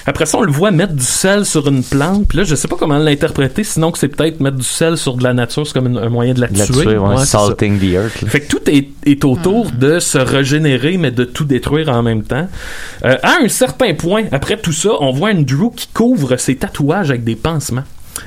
[0.07, 2.27] Après ça, on le voit mettre du sel sur une plante.
[2.27, 5.15] Puis là, je sais pas comment l'interpréter, sinon que c'est peut-être mettre du sel sur
[5.15, 6.81] de la nature, c'est comme une- un moyen de la De la tuer.
[6.83, 7.39] tuer, ouais, Ouais, c'est ça.
[7.39, 8.21] salting the earth.
[8.21, 8.29] là.
[8.29, 12.23] Fait que tout est, est autour de se régénérer, mais de tout détruire en même
[12.23, 12.47] temps.
[13.03, 17.09] Euh, à un certain point, après tout ça, on voit Andrew qui couvre ses tatouages
[17.09, 17.83] avec des pansements.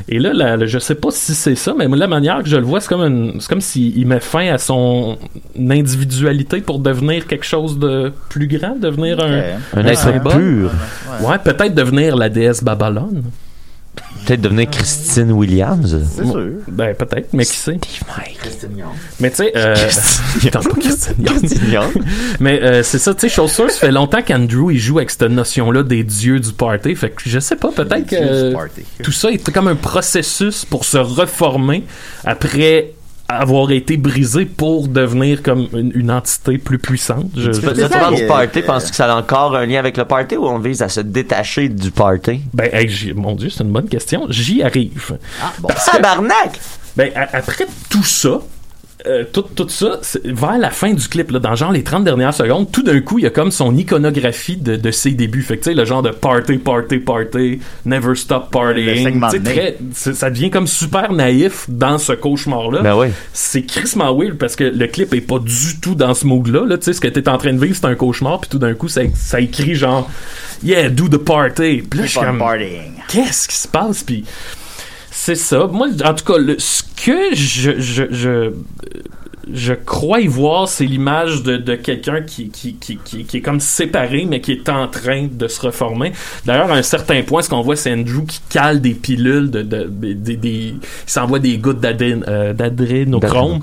[0.09, 2.57] Et là, la- la- je sais pas si c'est ça, mais la manière que je
[2.57, 5.17] le vois, c'est comme une, c'est comme s'il met fin à son
[5.59, 9.39] individualité pour devenir quelque chose de plus grand, devenir un,
[9.75, 10.71] Un un être pur.
[11.23, 13.23] Ouais, peut-être devenir la déesse Babylone.
[14.27, 15.97] Peut-être devenir Christine Williams?
[16.15, 16.51] C'est sûr.
[16.69, 17.79] Ben, peut-être, mais qui sait?
[17.83, 18.39] Steve Mike.
[19.21, 19.75] Mais tu sais, euh,
[20.75, 21.39] Christine Young.
[21.39, 21.93] Christine Young.
[22.41, 25.11] Mais euh, c'est ça, tu sais, chose sûre, ça fait longtemps qu'Andrew il joue avec
[25.11, 26.95] cette notion-là des dieux du party.
[26.95, 28.83] Fait que je sais pas, peut-être Dieu du que party.
[29.03, 31.85] tout ça est comme un processus pour se reformer
[32.25, 32.93] après
[33.29, 37.27] avoir été brisé pour devenir comme une, une entité plus puissante.
[37.37, 39.79] Je- Tu je- là, tu parles du party, penses-tu que ça a encore un lien
[39.79, 42.41] avec le party ou on vise à se détacher du party?
[42.55, 44.27] ben, hey, mon Dieu, c'est une bonne question.
[44.31, 45.19] J'y arrive.
[45.43, 45.69] Ah, bon.
[45.69, 46.59] Parce que- Tabarnak!
[46.97, 48.41] Ben, après tout ça,
[49.07, 52.35] euh, tout, tout ça, vers la fin du clip, là, dans genre les 30 dernières
[52.35, 55.43] secondes, tout d'un coup, il y a comme son iconographie de, de ses débuts.
[55.43, 59.21] Fait que tu sais, le genre de party, party, party, never stop partying.
[59.41, 59.77] très-
[60.15, 62.83] ça devient comme super naïf dans ce cauchemar-là.
[62.83, 63.13] Ben.
[63.33, 66.65] C'est crissement weird parce que le clip est pas du tout dans ce mood-là.
[66.67, 66.77] Là.
[66.79, 68.75] Tu sais, ce que t'es en train de vivre, c'est un cauchemar, puis tout d'un
[68.75, 70.11] coup, ça, ça écrit genre
[70.65, 71.83] Yeah, do the party.
[71.89, 72.39] Puis là, je suis comme
[73.07, 74.03] qu'est-ce qui se passe?
[74.03, 74.25] Puis
[75.21, 78.53] c'est ça moi en tout cas ce que je je, je
[79.51, 83.61] je crois y voir, c'est l'image de, de quelqu'un qui, qui, qui, qui, est comme
[83.61, 86.13] séparé, mais qui est en train de se reformer.
[86.45, 89.63] D'ailleurs, à un certain point, ce qu'on voit, c'est Andrew qui cale des pilules, de,
[89.63, 93.61] de, des- des- des- il s'envoie des gouttes euh, d'adrénochrome.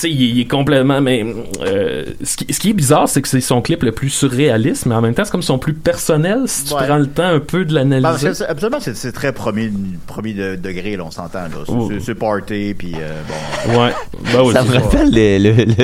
[0.00, 1.00] Tu sais, il, est- il est complètement.
[1.02, 1.24] Mais
[1.66, 4.86] euh, ce, qui, ce qui est bizarre, c'est que c'est son clip le plus surréaliste,
[4.86, 6.86] mais en même temps, c'est comme son plus personnel si tu Ouais.
[6.86, 8.32] prends le temps un peu de Ben, l'analyser.
[8.34, 9.70] c'est- absolument, c'est c'est très premier,
[10.06, 11.40] premier de- degré, là, on s'entend.
[11.40, 11.48] là.
[11.66, 11.72] C'est-.
[11.98, 13.20] C'est c'est party, puis euh,
[13.68, 13.78] bon.
[13.82, 13.90] Ouais.
[14.32, 15.74] Ben oui, Ça me rappelle le, le, le,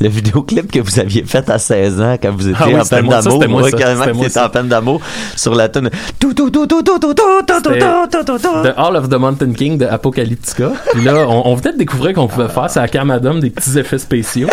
[0.00, 2.78] le vidéoclip que vous aviez fait à 16 ans quand vous étiez Ah oui, en
[2.78, 3.32] peine ça, d'amour.
[3.32, 4.46] c'était moi, Ouais, ça, carrément, moi, t'étais ça.
[4.46, 5.00] en peine d'amour
[5.36, 5.90] sur la tonne.
[6.20, 8.62] Tout, tout, tout, tout, tout, tout, tout, tout, tout, C'était tout, tout, tout.
[8.62, 10.72] The Hall of the Mountain King de Apocalyptica.
[10.92, 13.78] Puis là, on, on venait de découvrir qu'on pouvait faire, c'est à Camadum, des petits
[13.78, 14.48] effets spéciaux.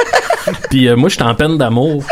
[0.70, 2.04] Puis euh, moi, j'étais en peine d'amour.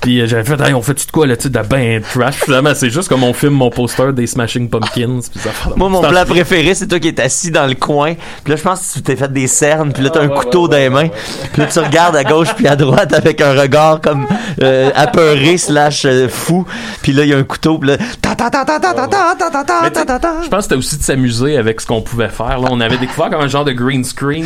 [0.00, 2.36] Puis j'avais fait, on fait-tu de quoi là-dessus de ben trash?
[2.36, 5.20] Finalement, c'est juste comme on filme mon poster des Smashing Pumpkins.
[5.32, 8.14] Pis ça, Moi, mon plat préféré, c'est toi qui es assis dans le coin.
[8.44, 9.92] Puis là, je pense que tu t'es fait des cernes.
[9.92, 11.08] Puis là, t'as un couteau dans les mains.
[11.52, 14.26] Puis là, tu regardes à gauche puis à droite avec un regard comme
[14.62, 16.66] euh, apeuré slash fou.
[17.02, 17.78] Puis là, il y a un couteau.
[17.78, 18.04] Puis là, je
[20.48, 22.60] pense que c'était aussi de s'amuser avec ce qu'on pouvait faire.
[22.60, 24.44] Là, on avait découvert comme un genre de green screen.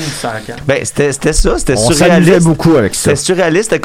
[0.67, 1.59] Ben, c'était ça.
[1.59, 2.45] C'était surréaliste.
[2.45, 3.11] beaucoup avec ça.
[3.11, 3.81] C'était surréaliste, c'était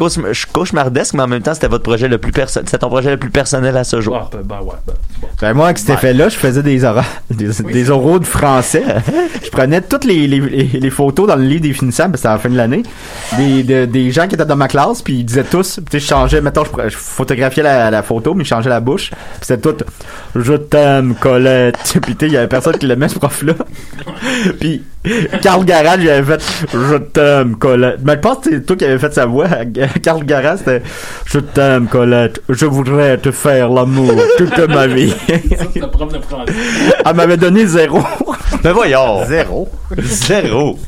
[0.54, 2.68] cauchemardesque, mais en même temps, c'était votre projet le plus personnel.
[2.68, 4.18] C'était ton projet le plus personnel à ce jour.
[4.20, 5.28] Ah, ben, ben, ouais, ben, bon.
[5.42, 8.84] Ben, moi, avec cet effet-là, je faisais des, ora- des, des oraux de français.
[9.44, 12.34] je prenais toutes les, les, photos dans le livre des finissables, parce que c'était à
[12.34, 12.84] la fin de l'année,
[13.38, 16.00] des, de- des gens qui étaient dans ma classe, puis ils disaient tous, tu sais,
[16.00, 19.62] je changeais, mettons, je, photographiais la, la photo, mais je changeais la bouche, puis c'était
[19.62, 19.84] tout
[20.36, 23.54] «Je t'aime, Colette», puis tu sais, il y avait personne qui l'aimait, ce prof-là.
[24.60, 24.84] puis
[25.42, 28.00] Carl Garage, il avait fait «Je t'aime, Colette».
[28.04, 29.48] Mais je pense que c'est toi qui avais fait sa voix.
[30.04, 30.82] Carl Garage, c'était
[31.26, 35.12] «Je t'aime, Colette, je voudrais te faire l'amour toute ma vie».
[35.28, 36.54] Ça, c'est le prof de français.
[37.06, 38.00] Elle m'avait donné zéro.
[38.64, 39.24] Ben voyons!
[39.28, 39.70] Zéro.
[40.00, 40.80] Zéro!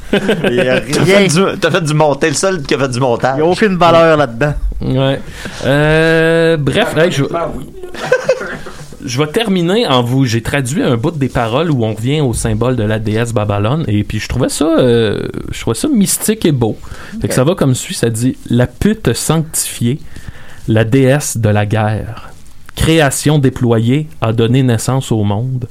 [0.50, 1.18] Il y a T'as rien.
[1.18, 3.34] fait, du, t'as fait du montage, le seul qui a fait du montage.
[3.38, 4.54] Il n'y a aucune valeur là-dedans.
[4.82, 5.20] Ouais.
[5.66, 7.24] Euh, bref, hey, je,
[9.04, 10.26] je vais terminer en vous.
[10.26, 13.86] J'ai traduit un bout des paroles où on revient au symbole de la déesse Babylone
[13.88, 16.78] et puis je trouvais ça, euh, je trouvais ça mystique et beau.
[17.22, 17.96] Fait que ça va comme suit.
[17.96, 20.00] Ça dit la pute sanctifiée,
[20.68, 22.32] la déesse de la guerre,
[22.76, 25.68] création déployée a donné naissance au monde,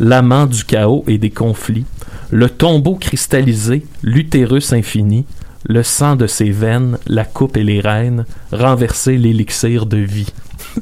[0.00, 1.86] l'amant du chaos et des conflits,
[2.30, 5.24] le tombeau cristallisé, l'utérus infini,
[5.64, 10.32] le sang de ses veines, la coupe et les reines, renverser l'élixir de vie.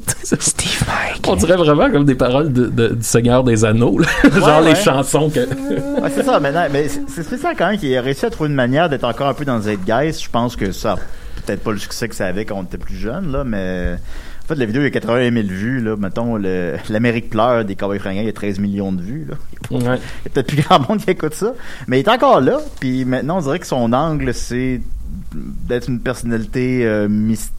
[0.39, 1.25] Steve Mike.
[1.27, 4.07] On dirait vraiment comme des paroles de, de- du Seigneur des Anneaux, là.
[4.35, 4.69] genre ouais.
[4.69, 5.39] les chansons que.
[6.01, 6.65] Ouais, c'est ça, maintenant.
[6.71, 9.33] Mais c'est spécial quand même qu'il a réussi à trouver une manière d'être encore un
[9.33, 10.23] peu dans Zeitgeist.
[10.23, 10.95] Je pense que ça a
[11.45, 13.95] peut-être pas le succès que ça avait quand on était plus jeune, là, mais.
[14.43, 15.95] En fait, la vidéo, il y a 81 000 vues, là.
[15.97, 19.35] Mettons, le- l'Amérique pleure des Cowboys fringants, il y a 13 millions de vues, là.
[19.71, 19.97] Il y a
[20.33, 21.53] peut-être plus grand monde qui écoute ça.
[21.87, 22.59] Mais il est encore là.
[22.79, 24.79] Puis maintenant, on dirait que son angle, c'est
[25.33, 27.51] d'être une personnalité euh, mystique.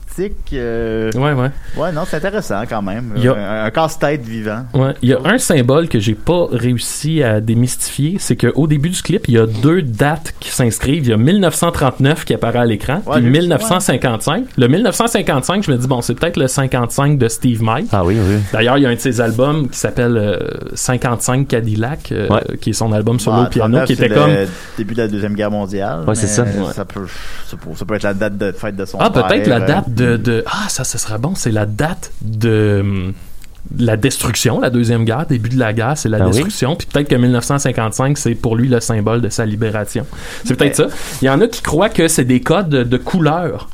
[0.52, 1.50] Euh, Ouais, ouais.
[1.76, 3.12] Ouais, non, c'est intéressant quand même.
[3.16, 4.64] Il y a- Un, un casse-tête vivant.
[4.74, 8.90] Ouais, il y a un symbole que j'ai pas réussi à démystifier, c'est qu'au début
[8.90, 11.04] du clip, il y a deux dates qui s'inscrivent.
[11.04, 14.44] Il y a 1939 qui apparaît à l'écran, Ouais, puis j'ai- 1955.
[14.56, 17.88] Le 1955, je me dis bon, c'est peut-être le 55 de Steve Mike.
[17.92, 18.36] Ah oui, oui.
[18.52, 20.38] D'ailleurs, il y a un de ses albums qui s'appelle euh,
[20.74, 22.56] 55 Cadillac, euh, Ouais.
[22.60, 24.30] qui est son album solo piano, 39, qui était comme
[24.76, 26.04] début de la Deuxième Guerre mondiale.
[26.06, 26.42] Ouais, c'est ça.
[26.42, 26.72] Ouais.
[26.74, 27.06] Ça peut,
[27.46, 29.26] ça peut, ça peut être la date de fête de son Ah, père.
[29.26, 31.34] peut-être la euh, date de, de- Ah, ça, ce serait bon.
[31.34, 33.12] C'est la date de hum,
[33.78, 36.32] la destruction, la Deuxième Guerre, début de la guerre, c'est la Ah oui?
[36.32, 36.74] destruction.
[36.76, 40.06] Puis peut-être que 1955, c'est pour lui le symbole de sa libération.
[40.44, 40.86] C'est peut-être ça.
[41.20, 43.68] Il y en a qui croient que c'est des codes de, de couleurs.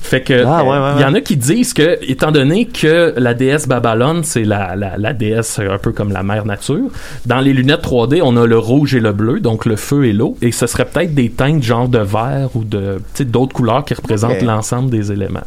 [0.00, 3.12] Fait que Ah, ouais, ouais, il y en a qui disent que, étant donné que
[3.16, 6.88] la déesse Babylone, c'est la, la, la déesse un peu comme la mère nature,
[7.26, 10.12] dans les lunettes 3D, on a le rouge et le bleu, donc le feu et
[10.12, 13.94] l'eau, et ce serait peut-être des teintes genre de vert ou de d'autres couleurs qui
[13.94, 15.42] représentent l'ensemble des éléments.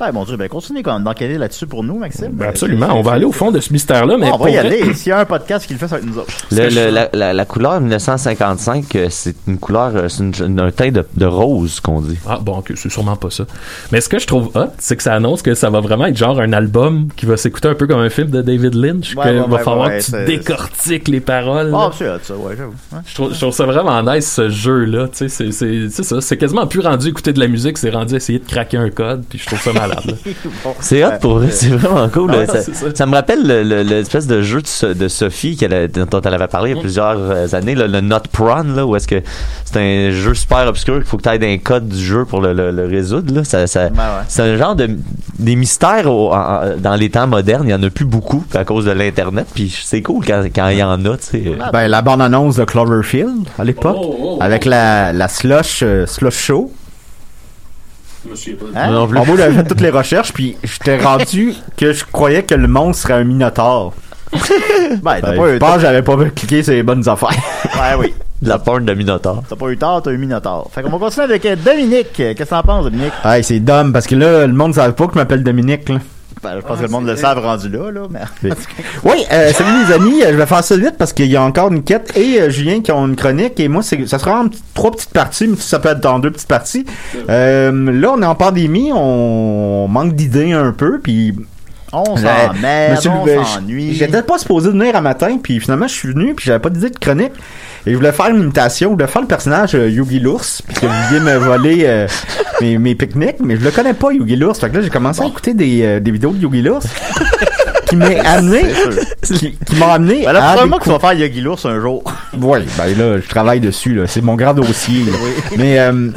[0.00, 2.30] Ouais, mon Dieu, ben continue quand même d'enquêter là-dessus pour nous, Maxime.
[2.32, 2.88] Ben, absolument.
[2.92, 4.94] On va aller au fond de ce mystère-là, mais on pour va y vrai- aller.
[4.94, 6.32] S'il y a un podcast qui le fait, ça va être nous autres.
[6.50, 10.70] Le- le- la, la- la couleur 1955, euh, c'est une couleur, euh, c'est une- un
[10.70, 12.18] teint de, de rose qu'on dit.
[12.26, 13.44] Ah bon, ok, c'est sûrement pas ça.
[13.92, 16.16] Mais ce que je trouve hot, c'est que ça annonce que ça va vraiment être
[16.16, 19.24] genre un album qui va s'écouter un peu comme un film de David Lynch, Ouais,
[19.24, 21.72] que ouais, va ouais, falloir ouais, que tu décortiques les paroles.
[21.74, 22.72] Ah, c'est hot, ça, ouais, j'avoue.
[23.06, 26.66] Je trouve, je trouve ça vraiment nice ce jeu-là, tu sais, c'est- ça, c'est quasiment
[26.66, 29.46] plus rendu écouter de la musique, c'est rendu essayer de craquer un code, puis je
[29.46, 30.16] trouve ça malade.
[30.24, 30.32] là.
[30.64, 30.74] Bon.
[30.80, 32.32] C'est hot pour vrai, c'est vraiment cool.
[32.46, 32.86] Ça, c'est ça.
[32.94, 36.48] ça me rappelle le- le- l'espèce de jeu de, So- de Sophie dont elle avait
[36.48, 39.22] parlé il y a plusieurs euh, années, là, le Not Prawn, là, où est-ce que
[39.64, 42.24] c'est un jeu super obscur qu'il faut que tu ailles dans les codes du jeu
[42.24, 43.34] pour le, le- le résoudre.
[43.34, 43.44] Là.
[43.44, 43.90] Ça, ouais.
[44.28, 44.90] C'est un genre de
[45.38, 47.64] des mystères au- en- en- dans les temps modernes.
[47.66, 49.46] Il y en a plus beaucoup à cause de l'internet.
[49.54, 51.16] Puis c'est cool quand, quand il y en a.
[51.72, 56.72] Ben, la bande-annonce de Cloverfield, à l'époque, Oh, avec la, la slush, euh, slush show.
[58.74, 58.90] Hein?
[58.90, 59.18] Non plus.
[59.18, 62.68] En gros, j'avais fait toutes les recherches, puis j'étais rendu que je croyais que le
[62.68, 63.92] monstre serait un minotaure.
[65.02, 67.30] Ben, t'as Ben, pas je eu pense que j'avais pas cliqué sur les bonnes affaires.
[67.74, 68.14] Ouais, oui.
[68.42, 69.42] De la porte de Minotaur.
[69.46, 70.70] T'as pas eu tort, t'as eu Minotaur.
[70.72, 72.12] Fait qu'on va continuer avec euh, Dominique.
[72.14, 73.12] Qu'est-ce que t'en penses, Dominique?
[73.22, 75.90] hey, c'est dumb, parce que là, le monde ne savait pas que je m'appelle Dominique,
[75.90, 75.96] là.
[76.42, 78.02] Ben, je pense que le monde le savent rendu là, là.
[78.10, 78.50] Mais...
[79.04, 81.42] Oui, euh, salut les amis, euh, je vais faire ça vite parce qu'il y a
[81.42, 84.46] encore Niquette et euh, Julien qui ont une chronique et moi c'est ça sera en
[84.72, 86.86] trois petites parties, mais ça peut être dans deux petites parties.
[87.28, 91.34] Euh, là on est en pandémie, on manque d'idées un peu puis
[91.92, 92.56] On s'emmerde,
[93.06, 93.94] on s'ennuie.
[93.94, 96.88] J'étais pas supposé venir un matin puis finalement je suis venu puis j'avais pas d'idée
[96.88, 97.32] de chronique
[97.86, 100.80] et je voulais faire une imitation, je voulais faire le personnage euh, Yogi l'ours parce
[100.80, 102.06] que vous vouliez me voler euh,
[102.60, 104.58] mes, mes pique-niques mais je le connais pas Yogi l'ours.
[104.60, 106.86] Fait que là j'ai commencé à écouter des, euh, des vidéos de Yogi l'ours
[107.90, 108.62] qui m'a amené
[109.22, 111.66] qui, qui m'ont amené Ben là, à probablement que tu décou- vas faire Yogi l'ours
[111.66, 112.02] un jour.
[112.40, 114.04] oui, ben là, je travaille dessus, là.
[114.06, 115.04] C'est mon grand dossier.
[115.04, 115.12] là.
[115.56, 115.92] Mais, euh,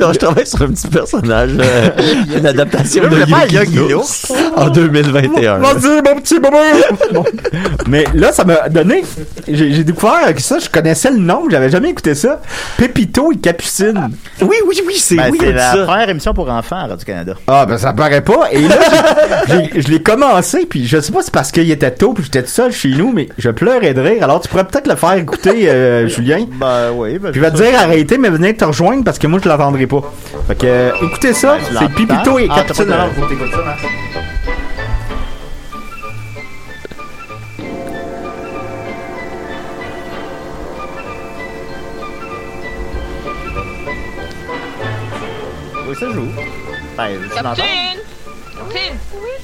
[0.00, 1.90] Non, je travaille sur un petit personnage, euh,
[2.36, 5.58] une adaptation Je de Yogi Yogi l'ours en 2021.
[5.58, 7.20] Vas-y, mon petit bébé!
[7.88, 9.04] Mais là, ça m'a donné.
[9.48, 12.40] J'ai découvert que ça, je connaissais le nom, j'avais jamais écouté ça.
[12.76, 14.10] Pépito et Capucine.
[14.42, 15.84] Oui, oui, oui, c'est Ben, oui, c'est la ça.
[15.84, 17.34] première émission pour enfants à Radio-Canada.
[17.46, 18.48] Ah, ben ça paraît pas.
[18.52, 18.76] Et là,
[19.48, 22.22] j'ai- je l'ai commencé, puis je sais pas si c'est parce qu'il était tôt, puis
[22.22, 24.22] j'étais tout seul chez nous, mais je pleurais de rire.
[24.22, 26.44] Alors, tu pourrais peut-être le faire écouter, euh, Julien.
[26.60, 29.26] Ben oui, ben, Puis je vais te dire arrêtez, mais venez te rejoindre parce que
[29.26, 30.02] moi je l'entendrai pas.
[30.46, 31.94] Fait que euh, écoutez ça, Ben, c'est?
[31.94, 33.14] Pipito et Ah, ça, Max.
[45.88, 46.28] Oui, ça joue.
[46.96, 47.18] Ben?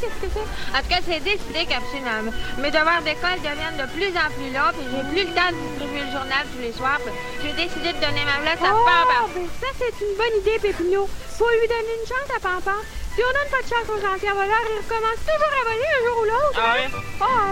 [0.04, 0.76] Qu'est-ce que c'est?
[0.76, 2.28] En tout cas, c'est décidé, hein.
[2.58, 5.56] Mes devoirs d'école deviennent de plus en plus longs, puis j'ai plus le temps de
[5.64, 7.00] distribuer le journal tous les soirs.
[7.40, 9.32] J'ai décidé de donner ma place à Pampan.
[9.32, 11.08] ben ça, c'est une bonne idée, Pépino.
[11.08, 12.80] Faut lui donner une chance à Pampan.
[13.16, 16.02] Si on donne pas de chance aux anciens voleurs, ils recommencent toujours à voler un
[16.04, 16.60] jour ou l'autre.
[16.60, 16.84] Ah hein?
[16.84, 17.00] oui?
[17.20, 17.48] Ah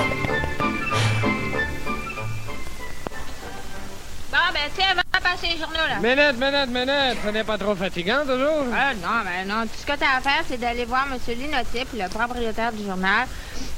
[0.00, 0.13] oui.
[4.46, 5.96] Bon, ben, tiens, va passer les journaux, là.
[6.02, 7.18] Minute, minute, minute.
[7.24, 8.66] Ce n'est pas trop fatigant, toujours?
[8.74, 9.62] Ah, non, ben non.
[9.62, 11.18] Tout ce que t'as à faire, c'est d'aller voir M.
[11.34, 13.26] Linotype, le propriétaire du journal.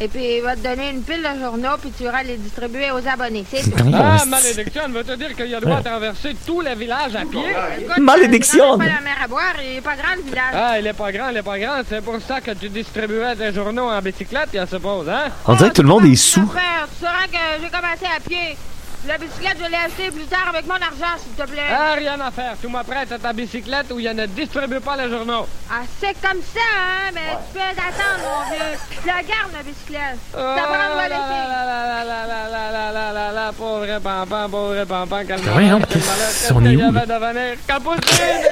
[0.00, 2.90] Et puis, il va te donner une pile de journaux, puis tu iras les distribuer
[2.90, 3.44] aux abonnés.
[3.48, 3.90] C'est tout.
[3.94, 7.14] Ah, malédiction, elle veut te dire qu'il y a droit à traverser tout le village
[7.14, 7.44] à pied?
[7.80, 8.64] Écoute, Malédiction.
[8.64, 10.52] euh, tu donnes pas la mer à boire, il est pas grand, le village.
[10.52, 11.82] Ah, il est pas grand, il est pas grand.
[11.88, 15.28] C'est pour ça que tu distribuais tes journaux en bicyclette, je suppose, hein?
[15.46, 16.46] On dirait que tout le monde est sous.
[16.48, 16.88] Faire.
[16.98, 18.56] Tu sauras que j'ai commencé à pied.
[19.06, 21.62] La bicyclette, je l'ai achetée plus tard avec mon argent, s'il te plaît.
[21.70, 22.54] Ah, rien à faire.
[22.60, 25.46] Tu m'apprêtes à ta bicyclette où il ne distribue pas les journaux.
[25.70, 27.10] Ah, c'est comme ça, hein?
[27.14, 28.78] Mais tu peux attendre, mon vieux.
[29.02, 30.18] Je la garde, ma bicyclette.
[30.34, 31.10] Oh Ça prend laisser.
[31.10, 35.40] là là là là là là là là là là, pauvre pampan, pauvre pampan, quel
[35.40, 36.92] qu'est-ce- malheur, qu'est-ce on est où!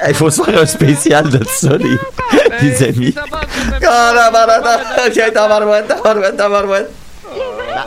[0.07, 1.97] Il faut se faire un spécial de ça, les,
[2.61, 3.13] les amis.
[5.11, 6.91] Tiens, tabarouette, tabarouette, tabarouette.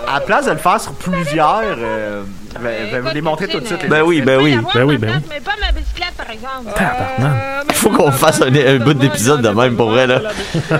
[0.06, 2.22] À la place de le faire sur plusieurs, euh,
[2.54, 3.82] je vais, je vais vous les montrer tout de suite.
[3.82, 4.56] les Ben oui, ben oui.
[4.74, 5.26] Ben oui, ben oui.
[5.28, 6.72] Mais pas ma bicyclette, par exemple.
[6.74, 7.66] Tabarnak.
[7.68, 10.20] Il faut qu'on fasse un, un bout d'épisode de même pour vrai, là.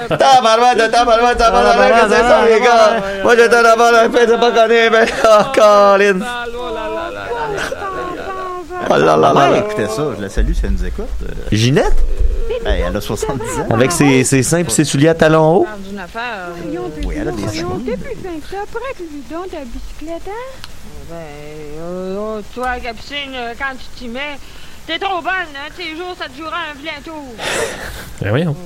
[0.09, 3.03] Tabarouette, tabarouette, tabarouette, qu'est-ce que c'est ça, les gars?
[3.23, 5.07] Moi, j'étais d'abord un fait de pas connaître, mais...
[5.25, 6.21] Oh, Colin!
[8.91, 10.03] Oh là là là écoutait ça.
[10.17, 11.07] Je la salue si elle nous écoute.
[11.23, 11.97] Euh, Ginette?
[12.65, 13.67] ben, elle a 70 ans.
[13.71, 15.67] Avec ses, ses seins pis ses souliers à talons hauts?
[15.67, 18.57] Euh, Oui, elle a des fin que ça.
[18.73, 20.59] Prête-lui donc ta bicyclette, hein?
[21.09, 24.38] Ben, euh, oh, toi, Capucine, euh, quand tu t'y mets,
[24.87, 25.71] t'es trop bonne, hein?
[25.75, 27.25] Tes jours, ça te jouera un vilain tour.
[28.21, 28.57] Ben voyons.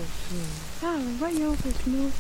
[0.83, 0.87] Ah,
[1.21, 2.11] voyons, Pépino.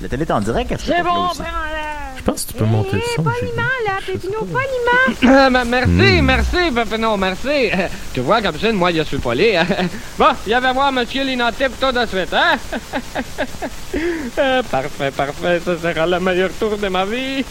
[0.00, 0.70] La télé est en direct.
[0.70, 2.01] se fait C'est pas bon, prends-la.
[2.24, 3.22] Je pense que tu peux eh, monter le son.
[3.24, 5.34] Poliment, là, Pépino, poliment.
[5.36, 6.24] Euh, merci, Mm.
[6.24, 7.70] merci, Pépino, merci.
[8.14, 9.52] Tu vois, comme ça, moi, je suis poli.
[10.18, 12.58] Bon, je vais voir Monsieur Linotype tout de suite, hein?
[14.38, 17.44] Ah, parfait, parfait, ça sera le meilleur tour de ma vie.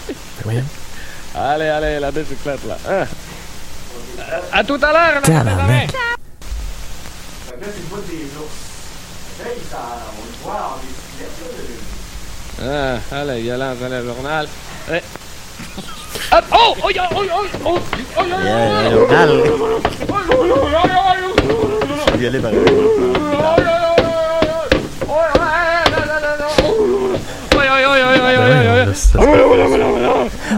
[0.44, 0.64] Voyons.
[1.36, 2.78] Allez, allez, la bicyclette, là.
[2.90, 3.06] hein?
[4.20, 5.68] Euh, à tout à l'heure, là, Tabarnak.
[5.68, 5.88] mes.
[5.88, 8.60] Fait que là, c'est le des ours.
[9.40, 9.78] Là, il s'en-
[10.18, 11.91] on le voit en bicyclette, là,
[12.64, 14.48] ah, ah, la violence dans le journal.
[14.90, 15.02] Ouais.
[16.32, 16.44] Hop!
[16.52, 16.76] Oh!
[16.84, 16.90] Oh!
[16.96, 17.24] Oh!
[17.24, 17.40] Oh!
[17.66, 17.80] Oh!
[18.16, 18.22] Oh!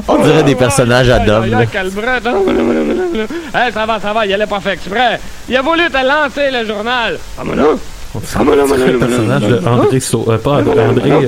[0.08, 1.46] On dirait des personnages à Dom.
[3.54, 5.20] Hey, ça va, ça va, il allait pas fait exprès.
[5.48, 7.18] Il a voulu te lancer le journal.
[7.38, 7.44] Ah,
[8.14, 10.38] Personnage de André Sauvé.
[10.38, 11.20] Pas André,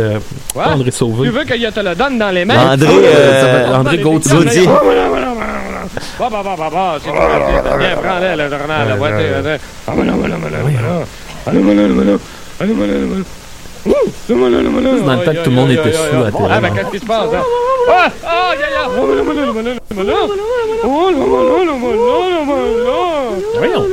[0.56, 1.28] André Sauvé.
[1.28, 2.74] Tu veux que je te le donne dans les mains?
[2.74, 2.90] André,
[3.74, 4.68] André Gauthier.
[6.20, 8.88] Bah, bah, bah, bah, bah, c'est bien, prends-le, le journal.
[8.90, 9.12] Ah,
[14.26, 16.50] C'est dans le temps que tout le monde était sous à terre.
[16.50, 17.30] Ah, ben, qu'est-ce qui se passe?
[17.88, 18.10] Ah.
[23.58, 23.86] Voyons.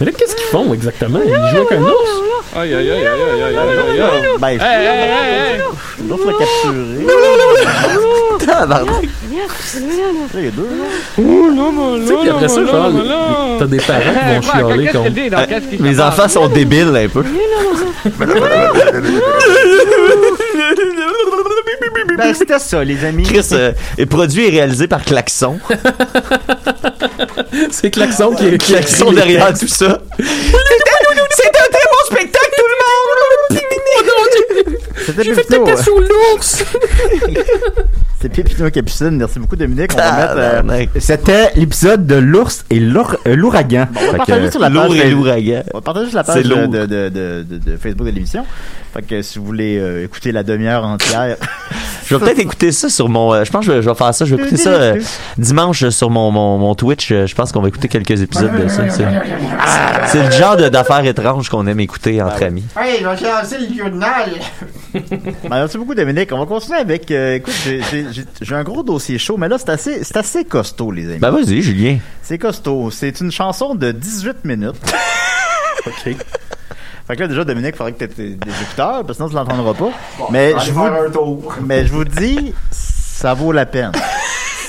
[0.00, 1.20] Mais là, qu'est-ce qu'ils font exactement?
[1.24, 2.22] Ils jouent avec un ours?
[2.54, 4.38] Aïe, aïe, aïe, aïe, aïe, aïe, aïe, aïe.
[4.38, 5.60] Ben, hey.
[6.08, 7.06] l'autre l'a capturé.
[8.46, 9.08] Tabarnak.
[9.34, 10.68] Il y a deux, là.
[11.18, 13.56] Oh, Tu sais, puis après ça, là, genre, voilà.
[13.58, 17.24] t'as des parents qui vont chialer se Mes enfants sont débiles un peu.
[22.18, 23.22] Ben, c'était ça, les amis.
[23.24, 25.58] Chris euh, est produit et réalisé par Klaxon.
[27.70, 28.58] C'est Klaxon qui est.
[28.58, 30.00] Klaxon derrière tout ça.
[30.18, 32.76] C'est un très bon spectacle, tout le
[33.56, 33.60] monde!
[35.06, 36.64] C'était J'ai fait caca sous l'ours!
[38.20, 39.10] C'est Pépino Capucine.
[39.16, 39.90] Merci beaucoup, Dominique.
[39.94, 40.34] On va mettre.
[40.36, 41.00] euh.
[41.00, 43.88] C'était l'épisode de l'ours et euh, l'ouragan.
[43.90, 44.76] on va Fait partager que- sur la page.
[44.76, 45.62] Lourd et de- l'ouragan.
[45.74, 48.46] On va partager sur la C'est page de, de, de- de Facebook de l'émission.
[48.92, 51.36] Fait que si vous voulez euh, écouter la demi-heure entière.
[52.04, 53.32] Je vais peut-être écouter ça sur mon.
[53.32, 54.24] euh, je pense que je vais, je vais faire ça.
[54.26, 55.00] Je vais écouter ça euh,
[55.38, 57.08] dimanche sur mon, mon, mon Twitch.
[57.08, 58.90] Je pense qu'on va écouter quelques épisodes de ça.
[58.90, 59.04] C'est,
[60.08, 62.64] c'est le genre de- d'affaires étranges qu'on aime écouter entre amis.
[62.76, 64.30] Hey, je vais lancer le journal.
[64.92, 66.28] Ben, merci beaucoup, Dominique.
[66.32, 67.10] On va continuer avec.
[67.12, 70.16] euh, écoute, j'ai- j'ai j'ai- j'ai un gros dossier chaud, mais là, c'est assez, c'est
[70.18, 71.18] assez costaud, les amis.
[71.18, 71.96] Ben vas-y, Julien.
[72.20, 72.90] C'est costaud.
[72.90, 74.74] C'est une chanson de 18 minutes.
[75.86, 76.14] Ok.
[77.06, 79.28] Fait que là, déjà, Dominique, il faudrait que tu aies des écouteurs, parce que sinon,
[79.28, 79.90] tu l'entendras pas.
[80.30, 81.54] mais, je vous, faire un tour.
[81.64, 83.92] mais je vous dis, ça vaut la peine.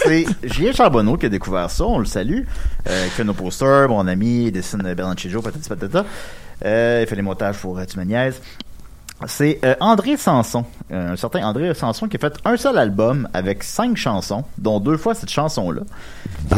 [0.05, 2.41] C'est Julien Charbonneau qui a découvert ça, on le salue.
[2.89, 6.05] Euh, il fait nos posters, mon ami, il dessine Bernard Chijo, patati patata.
[6.65, 8.41] Euh, il fait les montages pour euh, Tu me niaises.
[9.27, 13.29] C'est euh, André Sanson, euh, un certain André Sanson qui a fait un seul album
[13.33, 15.81] avec cinq chansons, dont deux fois cette chanson-là.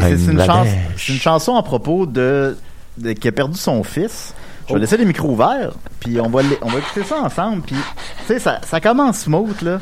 [0.00, 0.64] C'est une, chans-
[0.96, 2.56] chanson à propos de,
[2.98, 4.34] de- qui a perdu son fils.
[4.68, 7.62] Je vais laisser les micros ouverts, puis on va les- on va écouter ça ensemble.
[7.62, 9.78] Puis tu sais ça ça commence smooth là,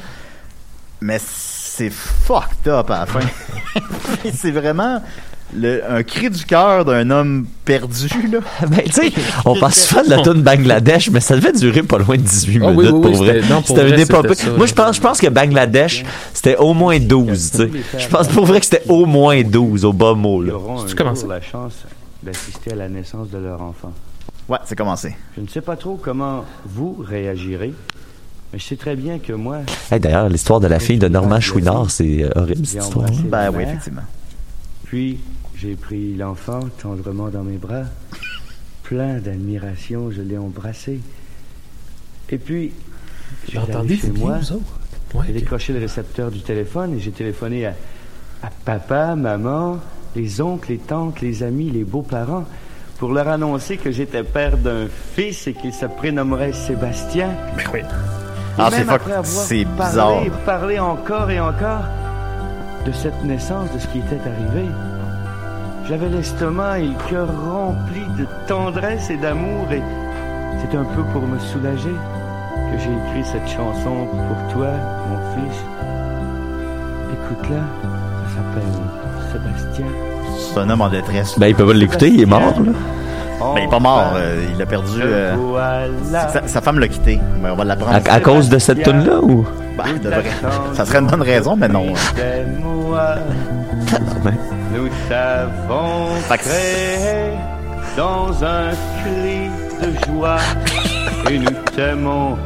[1.01, 3.21] mais c'est fucked up à la fin.
[4.35, 5.01] c'est vraiment
[5.57, 8.39] le, un cri du cœur d'un homme perdu là.
[8.69, 9.13] Ben, tu sais,
[9.45, 12.61] on passe souvent de la tune Bangladesh, mais ça devait durer pas loin de 18
[12.65, 13.41] Ah minutes oui, pour oui, vrai.
[13.43, 16.99] c'était- non, pour vrai, c'était Moi, je pense, je pense que Bangladesh, c'était au moins
[16.99, 17.71] 12, tu sais.
[17.99, 20.55] Je pense pour vrai que c'était au moins 12 au bas mot, Ils là.
[20.55, 21.75] auront un jour la chance
[22.23, 23.93] d'assister à la naissance de leur enfant.
[24.49, 25.15] Ouais, c'est commencé.
[25.37, 27.73] Je ne sais pas trop comment vous réagirez,
[28.53, 31.41] mais je sais très bien que moi, Hey, D'ailleurs, l'histoire de la fille de Normand
[31.41, 33.09] Chouinard, c'est euh, horrible cette histoire.
[33.25, 34.03] Ben oui, effectivement.
[34.85, 35.19] puis
[35.57, 37.85] j'ai pris l'enfant tendrement dans mes bras.
[38.83, 41.01] Plein d'admiration, je l'ai embrassé.
[42.29, 42.73] Et puis,
[43.51, 44.39] j'ai Entendez chez moi?
[45.15, 47.75] Ouais, j'ai décroché le récepteur du téléphone et j'ai téléphoné à,
[48.43, 49.79] à papa, maman,
[50.17, 52.45] les oncles, les tantes, les amis, les beaux-parents
[53.05, 57.29] pour leur annoncer que j'étais père d'un fils et qu'il se prénommerait Sébastien.
[57.55, 57.81] Ben oui.
[58.57, 58.79] Ah, c'est
[59.25, 60.23] c'est parlé, bizarre.
[60.47, 61.85] Parlé encore et encore
[62.87, 64.67] de cette naissance, de ce qui était arrivé.
[65.87, 69.83] J'avais l'estomac et le cœur rempli de tendresse et d'amour et
[70.63, 74.71] c'est un peu pour me soulager que j'ai écrit cette chanson pour toi,
[75.11, 75.59] mon fils.
[77.13, 79.04] Écoute-la, ça s'appelle.
[80.55, 81.37] C'est un homme en détresse.
[81.39, 82.73] Ben, ils peuvent l'écouter, il est mort, là.
[83.41, 85.01] Ben, il est pas mort, euh, il a perdu.
[85.03, 86.29] euh, Voilà.
[86.29, 87.19] sa, sa femme l'a quitté.
[87.43, 88.01] Mais on va l'apprendre.
[88.09, 89.45] À, à cause de cette tune-là, ou?
[89.77, 90.25] Ben, de vrai.
[90.75, 91.87] Ça serait une bonne raison, mais non.
[92.17, 92.95] Ben, Nous
[96.37, 97.33] que- créé
[97.97, 98.71] dans un
[99.03, 99.51] cri
[99.83, 100.37] de joie
[101.31, 102.37] et nous t'aimons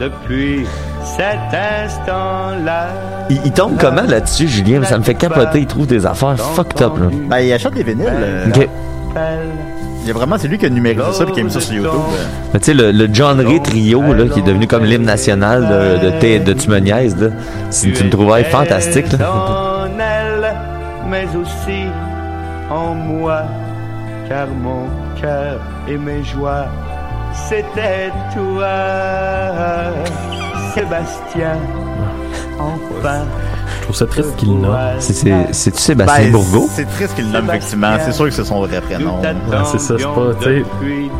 [0.00, 0.66] depuis
[1.04, 1.38] cet
[1.84, 2.88] instant-là.
[3.30, 4.82] Il, il tombe comment là-dessus, Julien?
[4.84, 5.60] Ça me fait capoter.
[5.60, 7.06] Il trouve des affaires fucked up, là.
[7.28, 8.06] Ben, il achète des vinyles.
[8.10, 8.68] euh, Ok.
[10.02, 11.60] Il y a vraiment, c'est lui qui a numérisé ça et qui a mis ça
[11.60, 11.90] sur YouTube.
[11.94, 12.24] euh.
[12.52, 15.62] Mais tu sais, le, le John Ray Trio, là, qui est devenu comme l'hymne national
[16.00, 17.28] de, de, T- de Tu me niaises, là,
[17.70, 19.06] c'est une trouvaille fantastique.
[19.18, 19.30] Là.
[19.32, 20.54] En elle,
[21.08, 21.84] mais aussi
[22.70, 23.44] en moi,
[24.28, 24.88] car mon
[25.20, 26.66] cœur et mes joies,
[27.48, 28.68] c'était toi,
[30.74, 31.52] Sébastien.
[32.58, 33.22] Enfin.
[33.78, 34.76] Je trouve ça triste qu'il nomme.
[34.98, 36.68] C'est- c'est- C'est-tu Sébastien Ben, Bourgault?
[36.72, 37.96] C'est triste qu'il le nomme, effectivement.
[38.04, 39.20] C'est sûr que c'est son vrai prénom.
[39.20, 39.34] Ouais,
[39.66, 40.64] c'est ça, c'est pas, tu sais.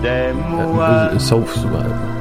[0.06, 1.18] Euh.
[1.18, 1.78] Sauf souvent.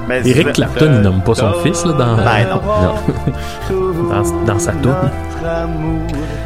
[0.07, 2.15] Mais Eric Clapton, il nomme pas son fils, là, dans.
[2.17, 4.09] Ben non.
[4.09, 4.91] dans, dans sa toune.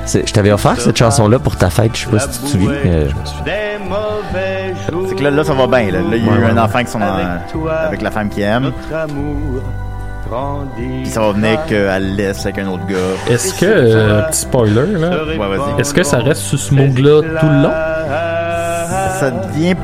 [0.05, 2.69] Je t'avais offert cette chanson-là pour ta fête, je sais pas si tu te souviens.
[2.85, 3.09] euh,
[3.43, 5.05] des mauvais jours.
[5.09, 5.91] C'est que là, là, ça va bien.
[5.91, 6.49] Là, Là, il y a Ouais, eu ouais.
[6.51, 8.71] un enfant qui sont en- Avec toi, avec la femme qui aime.
[10.75, 12.95] Puis ça va venir qu'elle laisse avec un autre gars.
[13.29, 15.81] Est-ce que, euh, petit spoiler, là, Ouais, vas-y.
[15.81, 17.71] est-ce que ça reste sur ce mot-là tout le long?
[19.19, 19.75] Ça devient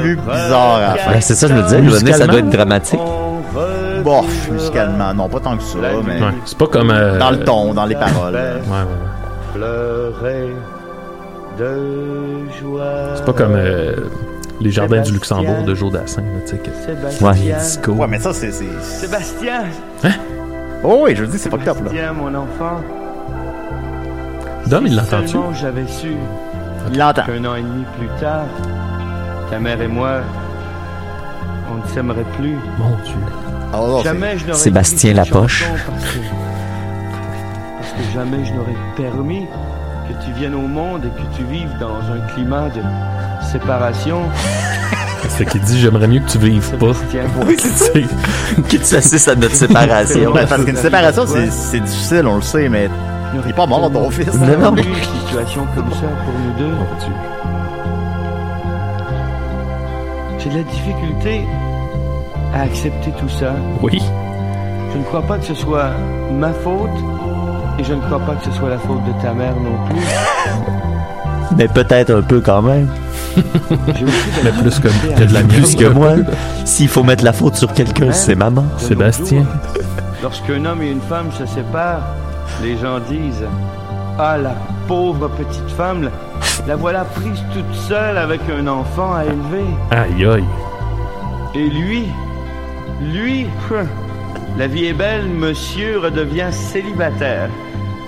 [0.00, 1.10] plus bizarre à la fin.
[1.12, 3.00] Ouais, c'est ça, je me disais, ça doit être dramatique.
[4.04, 6.20] Bof, musicalement, non, pas tant que ça, mais.
[6.20, 6.90] Ouais, c'est pas comme.
[6.90, 8.34] euh, Dans le ton, dans les paroles.
[8.34, 9.54] Ouais, ouais, ouais.
[9.54, 10.52] Pleurer
[11.58, 13.14] de joie.
[13.14, 13.94] C'est pas comme euh,
[14.64, 16.56] Les Jardins du Luxembourg de Joe Dassin, là, tu sais.
[16.56, 17.28] que- Sébastien.
[17.28, 17.92] Ouais, disco.
[17.92, 18.50] Ouais, mais ça, c'est.
[18.50, 19.64] Sébastien.
[20.82, 21.90] Oh, oui, je veux dire, c'est pas top, là.
[21.90, 22.80] Sébastien, mon enfant.
[24.66, 25.28] Dom, il l'entend-tu?
[25.28, 26.14] seulement j'avais su.
[26.90, 27.24] Il l'entend.
[27.24, 28.46] Qu'un an et demi plus tard,
[29.50, 30.20] ta mère et moi,
[31.70, 32.56] on ne s'aimerait plus.
[32.78, 33.14] Mon Dieu.
[33.76, 35.64] Oh, jamais je n'aurais Sébastien Lapoche.
[35.68, 36.18] Parce que,
[37.78, 39.46] parce que jamais je n'aurais permis
[40.08, 42.80] que tu viennes au monde et que tu vives dans un climat de
[43.54, 44.22] séparation.
[45.28, 46.92] C'est qu'il dit J'aimerais mieux que tu vives pas.
[47.46, 47.92] Oui, c'est ça.
[48.68, 50.32] que tu assistes à notre séparation.
[50.32, 52.88] Ben, parce qu'une séparation, c'est c'est difficile, on le sait, mais.
[53.34, 54.32] Il est pas mort, ton fils.
[54.34, 54.76] Non, non.
[54.76, 54.94] Une
[55.26, 56.74] situation comme ça pour nous deux.
[60.38, 61.40] J'ai de la difficulté
[62.54, 63.54] à accepter tout ça.
[63.82, 64.00] Oui.
[64.92, 65.90] Je ne crois pas que ce soit
[66.30, 66.90] ma faute
[67.80, 70.04] et je ne crois pas que ce soit la faute de ta mère non plus.
[71.56, 72.88] Mais peut-être un peu quand même.
[74.44, 75.42] Mais plus que, que de la.
[75.42, 76.14] Plus que moi.
[76.64, 78.64] S'il faut mettre la faute sur quelqu'un, c'est maman.
[78.78, 79.44] Sébastien.
[80.22, 82.02] Lorsqu'un homme et une femme se séparent,
[82.62, 83.44] les gens disent
[84.18, 84.54] Ah, la
[84.86, 86.10] pauvre petite femme,
[86.66, 89.64] la, voilà prise toute seule avec un enfant à élever.
[89.90, 90.44] Aïe, aïe.
[91.54, 92.08] Et lui,
[93.00, 93.84] lui, hein,
[94.58, 97.48] la vie est belle, monsieur redevient célibataire.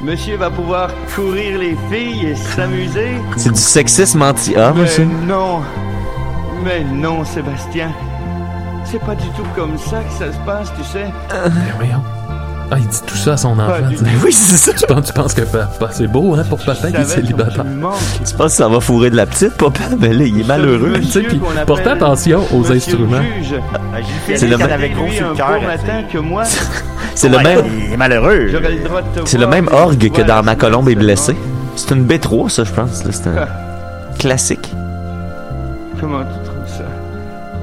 [0.03, 3.17] Monsieur va pouvoir courir les filles et s'amuser.
[3.37, 5.03] C'est du sexisme anti-homme, Mais ça?
[5.05, 5.63] non,
[6.65, 7.91] mais non, Sébastien.
[8.85, 11.07] C'est pas du tout comme ça que ça se passe, tu sais.
[11.33, 12.03] Mais voyons.
[12.69, 13.75] Ah, il dit tout ça à son enfant.
[13.91, 14.05] tu.
[14.25, 14.73] Oui, c'est ça.
[14.73, 17.65] Tu penses, tu penses que papa, c'est beau, hein, pour papa, il est célibataire.
[18.27, 19.81] Tu penses que ça va fourrer de la petite, papa?
[20.01, 20.95] Mais là, il est malheureux.
[21.01, 23.23] Tu sais, puis portez attention aux instruments.
[24.35, 24.69] C'est le même-.
[27.15, 27.65] C'est le même.
[27.87, 28.49] Il est malheureux.
[29.25, 31.37] C'est le même orgue que dans Ma colombe est blessée.
[31.77, 33.05] C'est une B3, ça, je pense.
[33.05, 33.11] là.
[33.13, 33.47] C'est un
[34.19, 34.73] classique.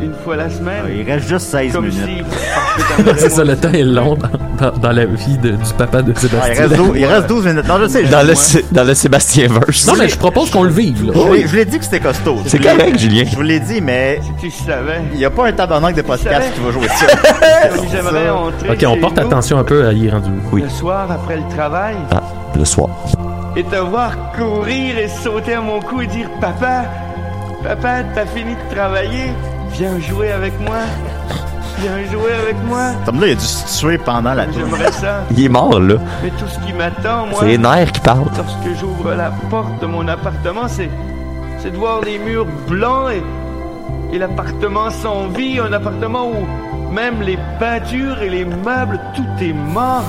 [0.03, 2.03] Une fois la semaine Il reste juste 16 Comme minutes.
[2.05, 2.23] si.
[2.77, 5.51] parce que t'en C'est ça, le temps est long dans, dans- dans la vie de-
[5.51, 6.63] du papa de Ah, il, Sébastien.
[6.67, 7.67] reste 12, il reste 12 minutes.
[7.67, 8.05] Non, je sais.
[8.05, 9.87] je- Dans le, dans le Sébastien verse.
[9.87, 11.13] Non, mais je propose qu'on le vive, là.
[11.15, 12.37] je l'ai- je l'ai dit que c'était costaud.
[12.45, 13.23] C'est correct, Julien.
[13.29, 15.01] Je vous l'ai dit, mais Si tu savais.
[15.13, 17.69] il n'y a pas un tabarnak de podcast qui va jouer ça.
[17.75, 18.69] Comme j'aimerais entrer.
[18.69, 20.29] Ok, on porte vous attention un peu à y rendu.
[20.51, 20.61] Oui.
[20.63, 21.95] Le soir après le travail.
[22.11, 22.21] Ah,
[22.57, 22.89] le soir.
[23.55, 26.85] et te voir courir et sauter à mon cou et dire Papa,
[27.63, 29.31] papa, t'as fini de travailler,
[29.73, 30.77] viens jouer avec moi,
[31.79, 32.91] viens jouer avec moi.
[33.05, 34.53] Tom là, il a dû se tuer pendant la tour.
[34.59, 35.23] J'aimerais ça.
[35.31, 35.95] Il est mort, là.
[36.23, 38.25] Mais tout ce qui m'attend, moi, C'est les nerfs qui parlent.
[38.37, 40.89] lorsque j'ouvre la porte de mon appartement, c'est,
[41.59, 47.21] c'est de voir les murs blancs et, et l'appartement sans vie, un appartement où même
[47.21, 50.03] les peintures et les meubles, tout est mort.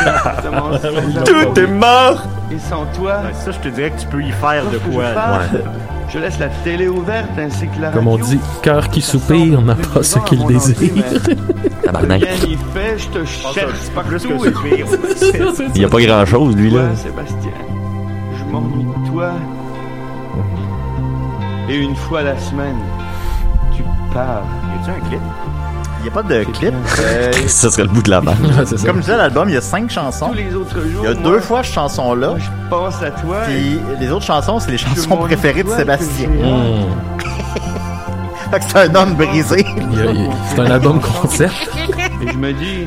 [1.26, 2.22] Tout est mort!
[2.50, 5.04] Et sans toi, Ça, je te dirais que tu peux y faire de quoi.
[6.12, 9.76] Je laisse la télé ouverte ainsi que la Comme on dit, cœur qui soupire n'a
[9.76, 10.76] pas ce qu'il désire.
[11.84, 12.22] Tabarnak.
[12.22, 12.58] N'y.
[15.74, 16.94] Il y a pas grand chose, lui, là.
[16.96, 17.52] Sébastien,
[18.38, 19.32] je m'ennuie de toi.
[21.68, 22.78] Et une fois la semaine,
[23.76, 24.42] tu pars.
[24.42, 25.20] Y a-tu un clip?
[26.00, 26.74] Il n'y a pas de clip?
[27.00, 28.86] Euh, Ça serait le bout de la ça.
[28.86, 30.28] comme je disais, l'album, il y a 5 chansons.
[30.28, 32.34] Tous les autres jours, Il y a moi, deux fois cette chanson-là.
[32.38, 33.40] je pense à toi.
[33.46, 36.28] Puis les autres chansons, c'est les chansons préférées de Sébastien.
[36.28, 37.20] Mmh.
[38.50, 39.64] Fait que c'est un homme brisé.
[40.48, 41.52] C'est un album concept.
[42.22, 42.86] Et je me dis.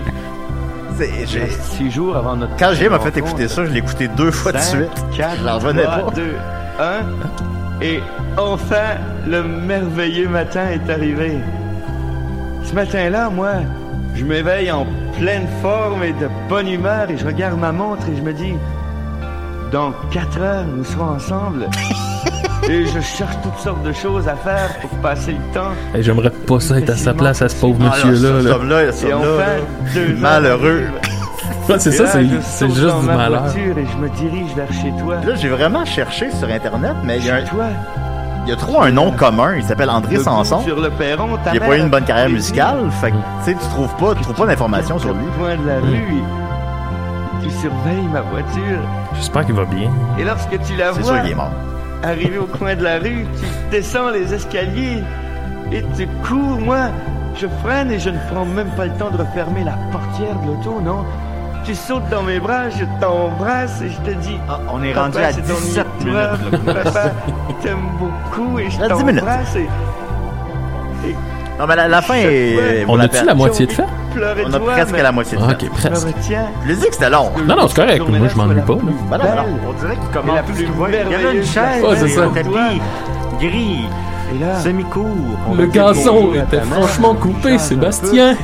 [1.77, 2.55] Six jours avant notre.
[2.57, 5.05] Quand j'ai m'a fait écouter ça, je l'ai écouté deux fois de Cinq, suite.
[5.39, 6.11] Je l'en revenais trois, pas.
[6.15, 6.35] deux,
[6.79, 7.81] un.
[7.81, 7.99] Et
[8.37, 8.97] enfin,
[9.27, 11.37] le merveilleux matin est arrivé.
[12.63, 13.51] Ce matin-là, moi,
[14.15, 14.85] je m'éveille en
[15.17, 18.53] pleine forme et de bonne humeur et je regarde ma montre et je me dis,
[19.71, 21.67] dans quatre heures, nous serons ensemble.
[22.69, 25.71] et je cherche toutes sortes de choses à faire pour passer le temps.
[25.93, 28.41] Hey, J'aimerais pas ça être à sa place, à ce pauvre Ah, là, monsieur-là.
[28.85, 28.91] là.
[28.91, 29.17] cet Et là,
[29.93, 30.83] deux malheureux.
[31.69, 33.43] Ouais, c'est Et ça, là, c'est juste dans du ma malheur.
[33.43, 35.15] voiture et je me dirige vers chez toi.
[35.25, 37.65] Là, j'ai vraiment cherché sur Internet, mais il y a, un- toi.
[38.43, 39.55] Il y a trop un nom commun.
[39.55, 40.59] Il s'appelle André Sanson.
[40.61, 42.89] Sur le perron, ta Il a pas eu une bonne carrière musicale.
[43.01, 45.25] Fait que, tu sais, tu trouves pas, tu trouves pas d'informations sur lui.
[45.25, 46.21] Au coin de la rue,
[47.41, 48.79] tu surveilles ma voiture.
[49.15, 49.89] J'espère qu'il va bien.
[50.17, 51.51] Et lorsque tu la C'est vois sûr qu'il est mort.
[52.03, 55.03] arriver au coin de la rue, tu descends les escaliers
[55.71, 56.59] et tu cours.
[56.59, 56.89] Moi,
[57.35, 60.47] je freine et je ne prends même pas le temps de refermer la portière de
[60.47, 61.03] l'auto, non?
[61.65, 65.17] Tu sautes dans mes bras, je t'embrasse et je te dis Ah, on est rendu
[65.17, 66.37] à c'est ton 17 histoire.
[66.37, 66.73] minutes, là.
[66.83, 67.03] Papa,
[67.63, 69.19] t'aime beaucoup et je À 10 minutes.
[69.21, 69.67] t'embrasse et
[71.59, 72.85] Non, mais la, la fin est.
[72.87, 73.85] On a-tu la moitié de fait?
[74.45, 75.65] On a presque mais la moitié de Ah, fait.
[75.67, 76.07] ok, presque.
[76.21, 77.31] Je lui ai dit que c'était long.
[77.47, 78.03] Non, non, c'est correct.
[78.09, 78.75] Moi, je m'ennuie pas.
[79.09, 79.59] Ben non, non.
[79.69, 80.67] On dirait qu'il commence plus.
[80.67, 82.23] Il y avait une chaise, Ouais, c'est ça.
[82.25, 82.81] un tapis
[83.39, 83.85] gris,
[84.35, 85.05] Et là, semi-court.
[85.57, 88.35] Le gazon était franchement coupé, Sébastien.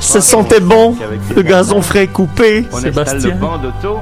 [0.00, 0.96] Ça sentait bon,
[1.34, 2.66] le gazon frais coupé.
[2.72, 3.30] on installe Sébastien.
[3.30, 3.98] le banc d'auto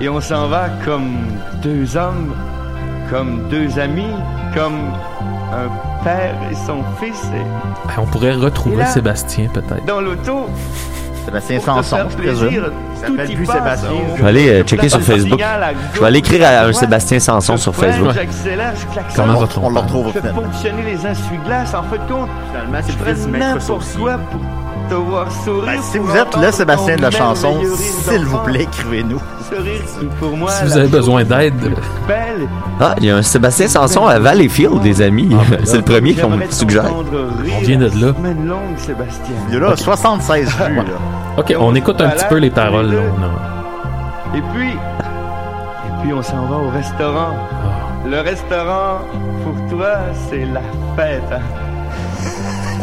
[0.00, 1.16] et on s'en va comme
[1.62, 2.34] deux hommes,
[3.10, 4.12] comme deux amis,
[4.54, 4.92] comme
[5.52, 7.22] un père et son fils.
[7.34, 7.40] Et
[7.88, 9.84] Ah, On pourrait retrouver là- Sébastien, peut-être.
[9.86, 10.46] dans l'auto,
[11.26, 12.48] Sébastien Sanson, je présume.
[12.48, 13.46] plus.
[13.46, 13.90] Sébastien.
[14.16, 15.40] Je vais aller euh, checker sur Facebook.
[15.94, 18.14] Je vais aller écrire à un Sébastien Sanson sur Facebook.
[19.14, 20.34] Comment On le retrouve au Je fais final.
[20.34, 21.74] fonctionner les essuie-glaces.
[21.74, 24.00] En fait, compte, Finalement, je c'est ferais le fils du maître n'importe Saucier.
[24.00, 24.40] quoi pour.
[24.88, 29.20] Ben, si vous êtes le Sébastien de la chanson, s'il vous plaît, écrivez-nous.
[29.48, 31.54] Si vous avez besoin d'aide.
[32.80, 35.36] Ah, il y a un Sébastien Sanson à Valleyfield, des amis.
[35.64, 36.84] C'est le premier qu'on me suggère.
[36.94, 38.12] On vient de là.
[39.48, 40.76] Il y a là 76 vues.
[40.76, 40.82] là.
[41.38, 42.92] ok, on écoute un petit peu les paroles.
[42.92, 43.00] là.
[44.34, 47.30] Et puis, et puis on s'en va au restaurant.
[47.34, 48.08] Ah.
[48.08, 48.98] Le restaurant,
[49.42, 49.94] pour toi,
[50.28, 50.60] c'est la
[50.96, 51.40] fête.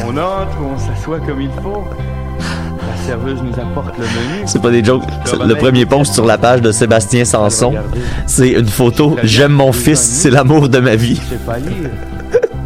[0.06, 1.84] On entre, on s'assoit comme il faut.
[2.88, 4.44] La serveuse nous apporte le menu.
[4.46, 5.04] C'est pas des jokes.
[5.46, 7.74] Le premier post sur la page de Sébastien Sanson,
[8.26, 9.16] c'est une photo.
[9.24, 11.16] J'aime mon fils, c'est l'amour de ma vie.
[11.16, 11.90] Je sais pas lire.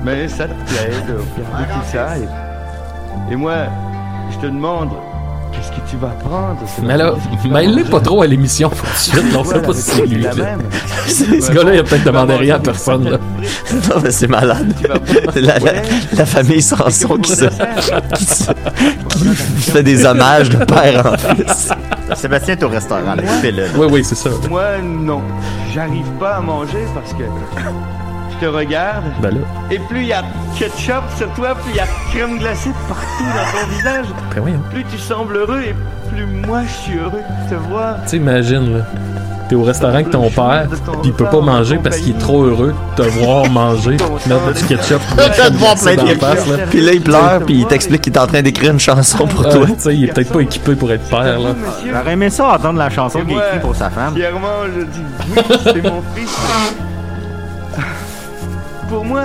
[0.04, 2.18] Mais ça te plaît de regarder tout ça.
[2.18, 3.54] Et, et moi,
[4.32, 4.90] je te demande,
[5.58, 7.14] qu'est-ce que tu vas prendre Mais là,
[7.50, 9.36] mêle-le pas trop à l'émission tout de suite.
[9.38, 10.26] On sait pas si c'est lui.
[11.08, 13.10] Ce gars-là, il a peut-être demandé rien à personne.
[13.10, 13.18] là.
[13.90, 14.74] Non, mais c'est malade.
[15.36, 15.72] La, la-
[16.14, 17.46] la famille Sanson qui, se,
[18.16, 18.52] qui, se-
[19.64, 21.70] qui fait des hommages de père en fils.
[22.16, 23.66] Sébastien est au restaurant, là, fais-le.
[23.78, 24.30] Oui, oui, c'est ça.
[24.50, 25.22] Moi, non.
[25.74, 27.24] J'arrive pas à manger parce que
[28.40, 29.04] te regarde.
[29.22, 30.24] Ben là, Et plus il y a
[30.58, 34.06] ketchup sur toi, plus il y a crème glacée partout dans ton visage.
[34.36, 34.62] ben voyons.
[34.72, 35.76] Plus tu sembles heureux et
[36.10, 37.96] plus moi je suis heureux de te voir.
[38.04, 38.84] Tu sais, imagine, là.
[39.50, 42.44] T'es au restaurant avec ton père, puis il peut pas manger parce qu'il est trop
[42.44, 43.92] heureux de te voir manger,
[44.26, 45.00] mettre du ketchup.
[45.16, 46.20] Te voir plein de dans la ketchup.
[46.20, 46.58] face, là.
[46.70, 49.48] Puis là, il pleure, puis il t'explique qu'il est en train d'écrire une chanson pour
[49.48, 49.66] toi.
[49.68, 51.54] tu sais, il est peut-être pas équipé pour être père, là.
[51.54, 54.16] Monsieur, J'aurais aimé ça entendre la chanson qu'il écrite pour sa femme.
[54.16, 56.38] fièrement, je dis oui, c'est mon fils.
[58.90, 59.24] Pour moi,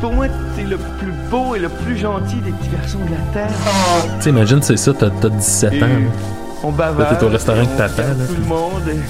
[0.00, 0.26] pour moi,
[0.56, 3.56] t'es le plus beau et le plus gentil des petits garçons de la terre.
[4.18, 5.86] Tu sais, imagine, c'est ça, t'as t'as 17 Et ans.
[6.62, 7.10] on bavard.
[7.10, 8.82] Là, t'es au restaurant et avec on ta femme, regarde là, Tout puis- le monde.
[8.88, 9.00] et-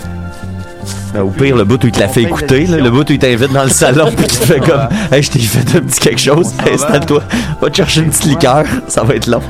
[1.13, 3.13] Ben, au pire, le bout où il te la fait écouter, là, le bout où
[3.13, 5.81] il t'invite dans le salon, puis tu te fais comme Hey, je t'ai fait un
[5.83, 6.71] petit quelque chose, va.
[6.73, 7.23] installe-toi,
[7.61, 9.43] va te chercher une petite liqueur, ça va être long.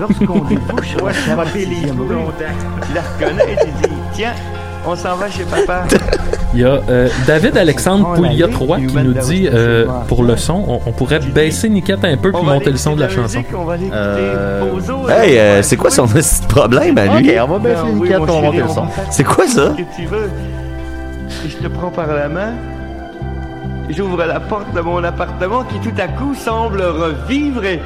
[0.00, 4.32] Lorsqu'on débouche la cafétéria, tu la reconnais et tu dis Tiens,
[4.88, 5.84] on s'en va chez papa.
[6.54, 10.24] Il y a euh, David Alexandre Pouliot la 3 vie qui nous dit euh, pour
[10.24, 13.10] le son, on, on pourrait baisser Niquette un peu puis monter le son de la
[13.10, 13.44] chanson.
[13.92, 14.62] Euh,
[15.10, 17.30] Hey, euh, c'est quoi son petit problème à lui?
[17.30, 18.86] Ok, on va baisser mon pour monter le on son.
[19.10, 19.74] C'est quoi ça?
[21.46, 22.52] je te prends par la main.
[23.90, 27.80] J'ouvre la porte de mon appartement qui tout à coup semble revivre et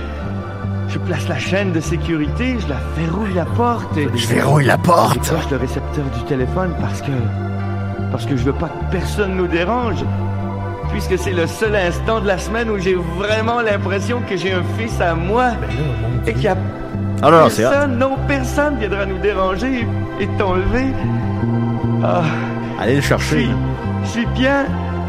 [0.92, 4.76] je place la chaîne de sécurité, je la verrouille la porte et Je verrouille la
[4.76, 5.18] je porte.
[5.20, 7.12] décroche le récepteur du téléphone parce que
[8.10, 10.04] parce que je veux pas que personne nous dérange.
[10.90, 14.62] Puisque c'est le seul instant de la semaine où j'ai vraiment l'impression que j'ai un
[14.76, 15.52] fils à moi
[16.26, 16.56] et qu'il y a
[17.22, 19.86] Ah personne, non, personne viendra nous déranger
[20.20, 20.92] et, t'enlever.
[22.04, 22.22] Ah,
[22.78, 23.36] Allez le je chercher.
[23.44, 23.50] suis,
[24.04, 24.66] je suis bien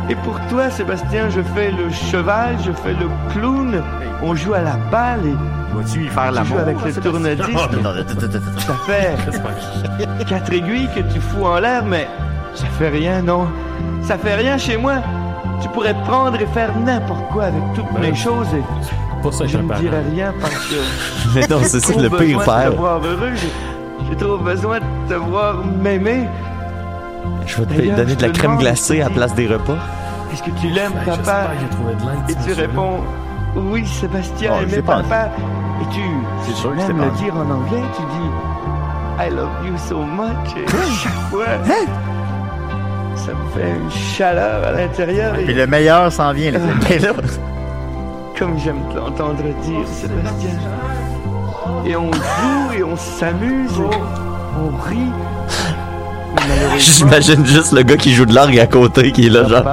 [0.09, 3.81] Et pour toi, Sébastien, je fais le cheval, je fais le clown.
[4.21, 5.35] On joue à la balle et.
[5.75, 8.59] Vas-tu y faire Tu joues avec le attends, attends.
[8.59, 12.07] Ça fait quatre aiguilles que tu fous en l'air, mais
[12.53, 13.47] ça fait rien, non?
[14.03, 14.95] Ça fait rien chez moi.
[15.61, 18.61] Tu pourrais prendre et faire n'importe quoi avec toutes mes choses et
[19.21, 20.75] Pour ça, je ne dirais rien parce que
[21.35, 22.71] Mais non, c'est ça j'ai le trop pire besoin de faire.
[22.71, 23.31] te voir heureux.
[23.35, 26.27] J'ai- J'ai trop besoin de te voir m'aimer.
[27.45, 29.77] Je vais te D'ailleurs, donner de la crème glacée à la place des repas.
[30.31, 31.51] Est-ce que tu l'aimes, Ben, papa?
[32.29, 32.99] Et tu réponds
[33.55, 35.29] oui, Sébastien Oh, aimait papa.
[35.81, 36.01] Et tu,
[36.43, 38.29] C'est sûr que même c'est le dire en anglais, tu dis
[39.19, 40.55] I love you so much.
[40.57, 41.45] Et chaque fois,
[43.15, 45.33] ça me fait une chaleur à l'intérieur.
[45.35, 46.71] Puis Et le meilleur s'en vient, les amis.
[46.89, 47.09] Mais là,
[48.39, 50.49] comme j'aime te l'entendre dire, Sébastien.
[51.85, 53.97] Et on joue et on s'amuse, et
[54.59, 55.11] on rit.
[56.77, 59.63] J'imagine juste le gars qui joue de l'orgue à côté, qui est là, genre,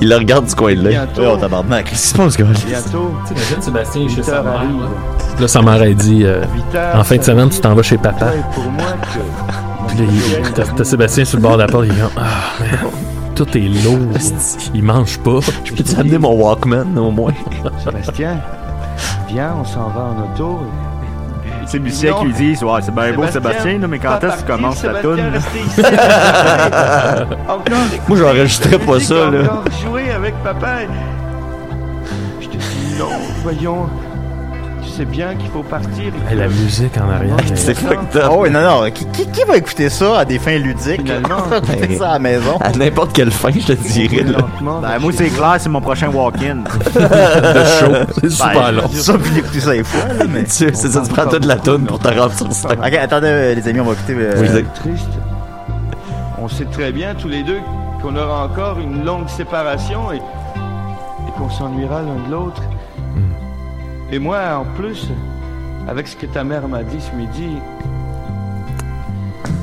[0.00, 1.00] il le regarde du coin de l'œil.
[1.18, 1.86] oh, tabarnak.
[1.90, 2.44] Qu'est-ce qui se passe, gars?
[2.66, 4.54] bientôt, T'imagines Sébastien est chez 8 sa mère.
[4.54, 4.60] là.
[5.40, 7.82] Là, sa mère a dit euh, 8 heures, En fin de semaine, tu t'en vas
[7.82, 8.26] chez papa.
[8.26, 10.04] toi et pour moi que Puis là,
[10.46, 12.64] il- t'as Sébastien sur le bord de la porte, il est comme Ah,
[13.34, 13.98] tout est lourd.
[14.74, 15.38] Il mange pas.
[15.64, 17.32] Je peux-tu amener mon Walkman, au moins?
[17.84, 18.38] Sébastien,
[19.28, 20.60] viens, on s'en va en auto.
[21.66, 24.40] C'est Lucien qui lui dit Ouais, c'est bien beau, Sébastien, là, mais quand est-ce que
[24.40, 25.22] tu commences ta Sébastien, toune?
[28.08, 29.62] Moi, j'enregistrerais pas ça, là.
[29.82, 30.78] Jouer avec papa.
[32.40, 33.08] Je te dis non,
[33.42, 33.88] voyons.
[34.96, 36.12] Sais bien qu'il faut partir.
[36.30, 37.36] et la que- musique en arrière.
[37.54, 38.30] C'est fucked up.
[38.30, 38.90] Oh, oui, non, non.
[38.90, 41.02] Qui, qui, qui va écouter ça à des fins ludiques?
[41.02, 41.36] Finalement.
[41.44, 42.56] On va écouter ça à la maison.
[42.60, 46.08] À n'importe quelle fin, je te dirais, lentement Ben, moi, c'est clair, c'est mon prochain
[46.08, 46.56] walk-in.
[46.94, 47.92] de show.
[48.20, 48.88] C'est super long.
[48.88, 50.44] Ça, puis d'écouter ça des fois, là, mais.
[50.56, 52.78] Tu- C'est ça, tu prends toute la toune pour te rendre sur scène.
[52.78, 54.14] Ok, attendez, euh, les amis, on va écouter.
[54.16, 55.08] euh, Oui, C'est triste.
[56.38, 57.58] On sait très bien tous les deux
[58.00, 62.62] qu'on aura encore une longue séparation et, et qu'on s'ennuiera l'un de l'autre.
[64.12, 65.08] Et moi, en plus,
[65.88, 67.48] avec ce que ta mère m'a dit ce midi,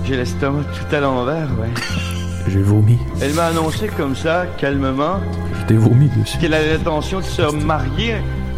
[0.06, 1.70] j'ai l'estomac tout à l'envers, ouais.
[2.50, 2.98] J'ai vomi.
[3.22, 5.22] Elle m'a annoncé comme ça, calmement,
[5.62, 6.38] Je t'ai vomi dessus.
[6.40, 8.16] qu'elle avait l'intention de se marier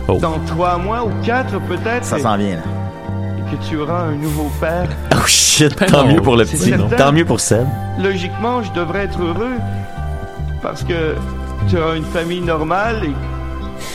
[0.07, 0.17] Oh.
[0.19, 2.03] dans trois mois ou quatre peut-être.
[2.05, 2.61] Ça s'en vient, là.
[3.39, 4.87] et que tu auras un nouveau père.
[5.15, 6.57] Oh shit, tant non, mieux pour le petit.
[6.57, 6.95] certain.
[6.95, 7.65] Tant mieux pour Seb.
[7.99, 9.55] logiquement, je devrais être heureux
[10.61, 11.15] parce que
[11.67, 13.13] tu auras une famille normale et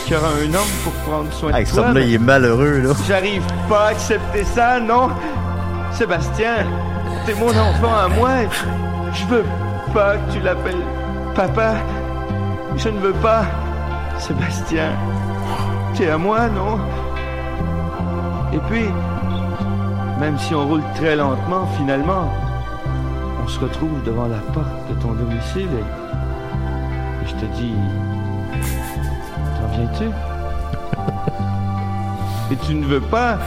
[0.05, 1.93] qu'il y aura un homme pour prendre soin Avec de toi.
[1.93, 2.91] là, il est malheureux, là.
[3.07, 5.11] J'arrive pas à accepter ça, non
[5.93, 6.67] Sébastien,
[7.27, 8.31] t'es mon enfant à moi.
[9.13, 9.45] Je veux
[9.93, 10.85] pas que tu l'appelles
[11.35, 11.75] papa.
[12.77, 13.43] Je ne veux pas.
[14.19, 14.91] Sébastien,
[15.95, 16.79] t'es à moi, non
[18.53, 18.87] Et puis,
[20.21, 22.31] même si on roule très lentement, finalement,
[23.43, 27.75] on se retrouve devant la porte de ton domicile et, et je te dis,
[32.53, 33.39] Et tu ne veux pas.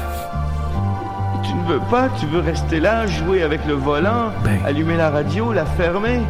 [1.44, 4.60] Tu ne veux pas, tu veux rester là, jouer avec le volant, Ben.
[4.66, 6.22] allumer la radio, la fermer.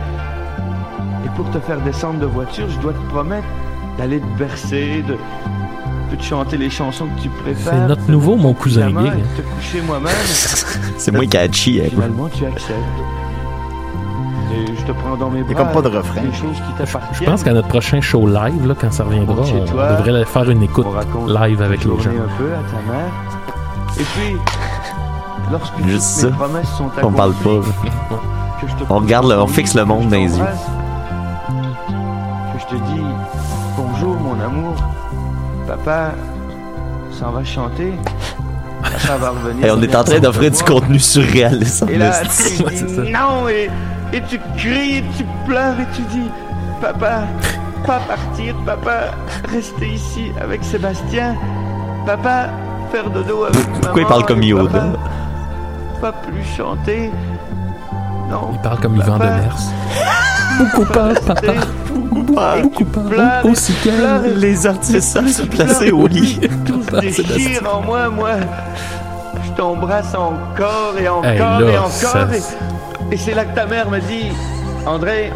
[1.25, 3.45] Et pour te faire descendre de voiture, je dois te promettre
[3.97, 5.13] d'aller te bercer, de,
[6.11, 7.73] de te chanter les chansons que tu préfères.
[7.73, 9.11] C'est notre nouveau mon cousin gay.
[9.37, 10.11] te coucher moi-même.
[10.97, 11.89] C'est moins catchy, hein.
[11.91, 12.77] Finalement, tu acceptes.
[14.51, 15.51] Et je te prends dans mes bras.
[15.51, 16.21] Il comme pas de refrain.
[16.33, 16.85] Choses qui
[17.19, 20.49] Je pense qu'à notre prochain show live, là, quand ça reviendra, on toi, devrait faire
[20.49, 20.85] une écoute
[21.17, 22.09] on live avec les gens.
[22.09, 23.11] un peu à ta mère.
[23.99, 24.37] Et puis,
[25.51, 26.35] lorsque Juste mes ça.
[26.37, 27.59] promesses sont On parle pas.
[28.61, 30.45] que je te On regarde le- on fixe le monde dans les yeux.
[32.53, 33.01] Que je te dis
[33.77, 34.75] bonjour mon amour.
[35.67, 36.11] Papa
[37.11, 37.93] s'en va chanter?
[38.83, 39.65] Papa va revenir.
[39.65, 41.83] Hey, on est en train d'offrir du contenu surréaliste.
[41.83, 42.11] en Et là,
[43.11, 43.69] non et,
[44.13, 46.29] et tu cries, et tu pleures et tu dis
[46.81, 47.23] Papa,
[47.85, 49.11] pas partir, papa,
[49.51, 51.35] rester ici avec Sébastien,
[52.05, 52.49] papa,
[52.91, 53.79] faire dodo avec maman.
[53.81, 54.79] Pourquoi il parle comme Yoda?
[54.79, 54.99] papa,
[56.01, 57.11] Pas plus chanter.
[58.29, 58.49] Non.
[58.53, 59.57] Il parle comme Yvan Papa, Demers.
[60.59, 61.51] Beaucoup pas, papa.
[61.93, 62.57] Beaucoup pas.
[62.61, 63.01] Beaucoup pas.
[63.01, 64.37] pleures, Aussi qu'elle.
[64.37, 66.39] Les artistes savent se placer au lit.
[66.65, 68.31] Tout se déchire en moi, moi.
[69.45, 71.39] Je t'embrasse encore et encore Hey,
[71.73, 71.91] et encore.
[71.91, 72.41] ça- Et,
[73.11, 74.31] et c'est là que ta mère me dit
[74.85, 75.31] André,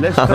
[0.00, 0.26] laisse faire,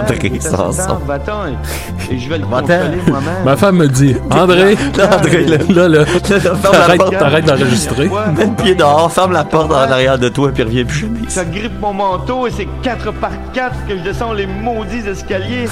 [1.06, 3.44] Va-t'en et, et je vais le consoler moi-même.
[3.46, 7.18] Ma femme me dit André, Là, André, là, là, là, ferme la t'arrêtes porte.
[7.18, 8.10] t'arrêtes d'enregistrer.
[8.38, 11.20] Mets le pied dehors, ferme la porte en arrière de toi, puis reviens plus jamais.
[11.30, 15.68] Ça grippe mon manteau et c'est 4 par 4 que je descends les maudits escaliers.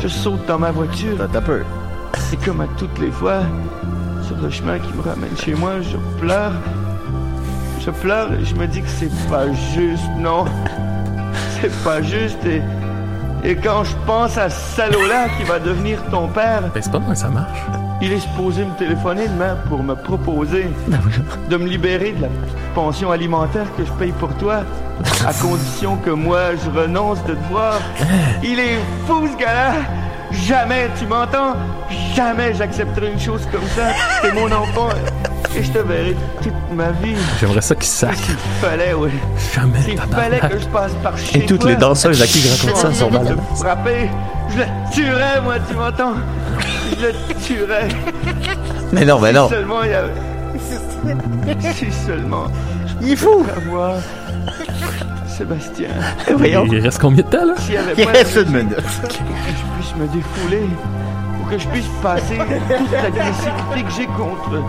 [0.00, 1.16] Je saute dans ma voiture.
[1.32, 1.62] T'as peu.
[2.32, 3.40] Et comme à toutes les fois,
[4.26, 6.52] sur le chemin qui me ramène chez moi, je pleure.
[7.84, 10.44] Je pleure et je me dis que c'est pas juste, non.
[11.60, 12.62] C'est pas juste et,
[13.48, 16.98] Et quand je pense à ce salaud-là qui va devenir ton père, Ben, c'est pas
[16.98, 17.58] moi, ça marche.
[18.00, 20.66] il est supposé me téléphoner demain pour me proposer
[21.50, 22.28] de me libérer de la
[22.74, 24.62] pension alimentaire que je paye pour toi,
[25.26, 27.80] à condition que moi je renonce de te voir.
[28.42, 29.72] Il est fou ce gars-là!
[30.30, 31.54] Jamais, tu m'entends?
[32.14, 33.88] Jamais j'accepterai une chose comme ça.
[34.22, 34.88] T'es mon enfant
[35.56, 37.14] et je te verrai toute ma vie.
[37.40, 38.14] J'aimerais ça qu'il sac.
[38.16, 39.10] S'il fallait, oui.
[39.54, 42.40] Jamais, S'il fallait que je passe par chez Et toutes toi, les danseuses à qui
[42.40, 43.26] je raconte ça sont je mal.
[43.36, 44.10] te frapper,
[44.50, 46.14] je le tuerais, moi, tu m'entends?
[46.98, 47.88] Je le tuerais.
[48.92, 49.48] Mais non, mais non.
[49.48, 50.12] Si seulement il y avait...
[51.74, 52.46] Si seulement...
[53.00, 53.44] Il est fou!
[53.56, 53.94] Avoir...
[55.26, 55.88] Sébastien.
[56.36, 56.64] Voyons.
[56.70, 57.54] Il reste combien de temps, là?
[57.98, 58.76] Il reste une minute.
[58.76, 60.68] Pour que je puisse me défouler.
[61.38, 64.62] Pour que je puisse passer toute l'agressivité que j'ai contre...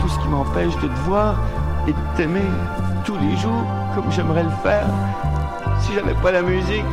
[0.00, 1.34] Tout ce qui m'empêche de te voir
[1.86, 2.48] et de t'aimer
[3.04, 3.64] tous les jours
[3.94, 4.86] comme j'aimerais le faire.
[5.80, 6.84] Si j'avais pas la musique,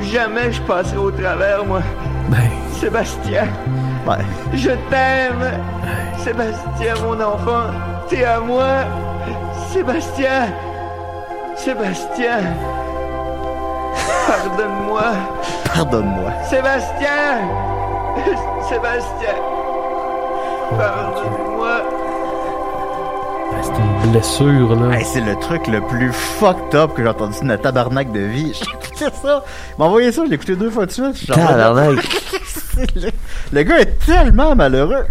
[0.00, 1.80] jamais je passerais au travers, moi.
[2.28, 3.44] Ben, Sébastien,
[4.54, 5.60] je t'aime.
[6.18, 7.70] Sébastien, mon enfant,
[8.08, 8.84] t'es à moi.
[9.70, 10.48] Sébastien,
[11.56, 12.38] Sébastien,
[14.26, 15.02] pardonne-moi.
[15.74, 16.30] Pardonne-moi.
[16.44, 17.40] Sébastien,
[18.68, 19.34] Sébastien,
[20.70, 21.41] pardonne-moi.
[23.52, 24.98] Ben, c'est une blessure, là.
[24.98, 28.20] Hey, c'est le truc le plus fucked up que j'ai entendu de ma tabarnak de
[28.20, 28.52] vie.
[28.58, 29.44] J'ai écouté ça.
[29.70, 31.26] Il m'a envoyé ça, je l'ai écouté deux fois de suite.
[31.26, 31.98] Tabarnak.
[32.96, 33.10] Le...
[33.52, 35.04] le gars est tellement malheureux.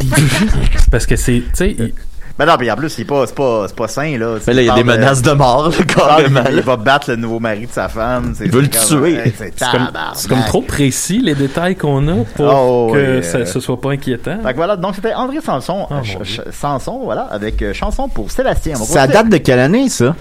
[0.92, 1.76] Parce que c'est, tu sais,
[2.40, 4.36] il- Mais non, mais en plus, c'est pas, c'est pas, c'est pas sain, là.
[4.46, 6.42] Mais là, il y a des menaces de mort, il carrément.
[6.48, 6.62] Il, là.
[6.62, 8.34] va battre le nouveau mari de sa femme.
[8.36, 9.14] c'est- Il veut le tuer.
[9.18, 10.12] hey, C'est c'est comme, tabarnak.
[10.14, 13.60] c'est comme trop précis, les détails qu'on a pour Oh, que oui, ça, euh, ce
[13.60, 14.38] soit pas inquiétant.
[14.42, 18.08] Fait que voilà, donc c'était André Sanson, Oh, euh, ch- Sanson, voilà, avec euh, chanson
[18.08, 18.76] pour Sébastien.
[18.76, 20.14] Ça date de quelle année, ça?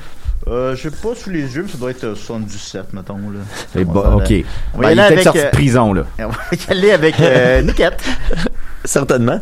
[0.47, 3.39] Euh, je sais pas sous les yeux, mais ça doit être euh, 77, mettons, là.
[3.75, 4.33] Eh On bah, va- ok.
[4.73, 6.03] On va Ben, y il aller est peut-être avec, sorti de euh, prison, là.
[6.19, 8.01] On va y aller avec euh, Niquette.
[8.85, 9.39] Certainement.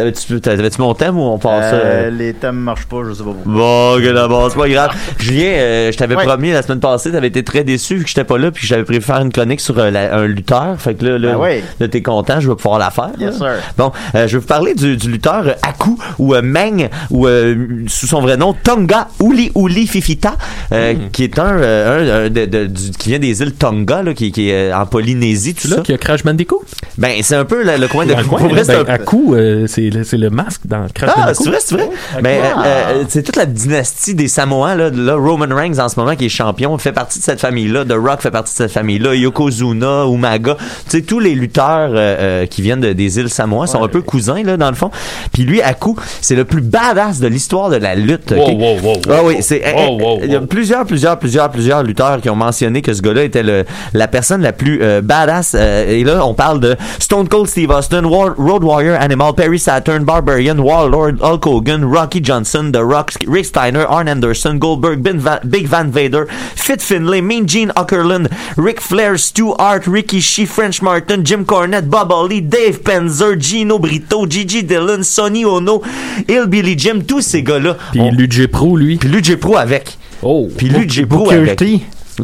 [0.00, 1.72] T'avais-tu, t'avais-tu mon thème ou on passe?
[1.74, 2.10] Euh, euh?
[2.10, 3.52] les thèmes marchent pas, je sais pas pourquoi.
[3.52, 4.90] Bon, que d'abord, c'est pas grave.
[5.18, 6.24] Julien, euh, je t'avais Ouais.
[6.24, 8.66] promis la semaine passée, t'avais été très déçu vu que j'étais pas là puis que
[8.66, 10.76] j'avais prévu faire une chronique sur euh, la- un lutteur.
[10.80, 11.64] Fait que là, là, Ben ouais.
[11.80, 13.10] là, t'es content, je vais pouvoir la faire.
[13.18, 13.56] Yes, là.
[13.56, 13.62] sir.
[13.76, 17.26] Bon, euh, je vais vous parler du, du lutteur euh, Aku ou euh, Meng ou
[17.26, 17.54] euh,
[17.88, 20.34] sous son vrai nom Tonga Uli Uli Fifita,
[20.72, 21.10] euh, Hmm.
[21.12, 24.14] qui est un, euh, un, un de- de- du- qui vient des îles Tonga, là,
[24.14, 25.82] qui, qui est euh, en Polynésie, tout C'est là ça.
[25.82, 26.62] qu'il y a Crash Bandicoot?
[26.96, 29.89] Ben, c'est un peu le, le coin de le coin, c'est ben, un- euh, c'est
[30.04, 31.88] c'est le masque dans Crash Ah, c'est vrai, c'est vrai.
[32.22, 35.14] Ben, euh, euh, c'est toute la dynastie des Samoans, là, là.
[35.16, 37.84] Roman Reigns, en ce moment, qui est champion, fait partie de cette famille-là.
[37.84, 39.14] The Rock fait partie de cette famille-là.
[39.14, 40.56] Yokozuna, Umaga.
[40.88, 41.96] Tu sais, tous les lutteurs euh,
[42.42, 44.90] euh, qui viennent de- des îles Samoa sont un peu cousins, là, dans le fond.
[45.32, 48.32] Puis lui, Aku, c'est le plus badass de l'histoire de la lutte.
[48.32, 48.48] Wow, ok?
[48.58, 49.00] wow, wow, wow.
[49.10, 52.36] Ah oui, c'est, Wow, wow, il y a plusieurs, plusieurs, plusieurs, plusieurs lutteurs qui ont
[52.36, 53.64] mentionné que ce gars-là était le,
[53.94, 55.54] la personne la plus euh, badass.
[55.58, 59.58] euh, et là, on parle de Stone Cold Steve Austin, War- Road Warrior Animal, Perry
[59.70, 65.20] Saturn, Barbarian, Warlord, Hulk Hogan, Rocky Johnson, The Rock, Rick Steiner, Arn Anderson, Goldberg, Ben
[65.20, 70.44] Va- Big Van Vader, Fit Finlay, Mean Gene Okerlund, Ric Flair, Stu Hart, Ricky Shee,
[70.44, 75.80] French Martin, Jim Cornette, Bob Holly, Dave Penzer, Gino Brito, Gigi Dillon, Sonny Ono,
[76.26, 77.76] Hillbilly Jim, tous ces gars-là.
[77.92, 78.10] Puis on-
[78.50, 78.96] Pro, lui.
[78.96, 79.96] puis Luigi Pro avec.
[80.20, 80.48] Oh.
[80.56, 81.62] Puis Luigi Pro avec.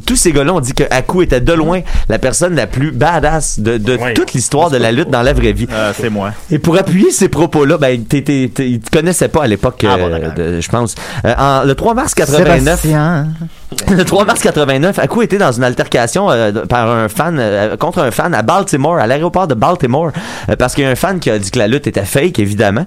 [0.04, 3.60] Tous ces gars-là ont dit que Aku était de loin la personne la plus badass
[3.60, 3.78] de,
[4.14, 5.66] toute l'histoire de la lutte dans la vraie vie.
[5.72, 6.32] Euh, c'est moi.
[6.50, 9.84] Et pour appuyer ces propos-là, ben, t'es, t'es, t'es- ils te connaissaient pas à l'époque,
[9.88, 10.94] Ah, bon, euh, je pense.
[11.24, 13.28] Euh, en- le 3 mars 89, Sébastien.
[13.90, 18.00] le 3 mars 89, Aku était dans une altercation euh, par un fan euh, contre
[18.00, 20.10] un fan à Baltimore, à l'aéroport de Baltimore,
[20.48, 22.38] euh, parce qu'il y a un fan qui a dit que la lutte était fake,
[22.38, 22.84] évidemment.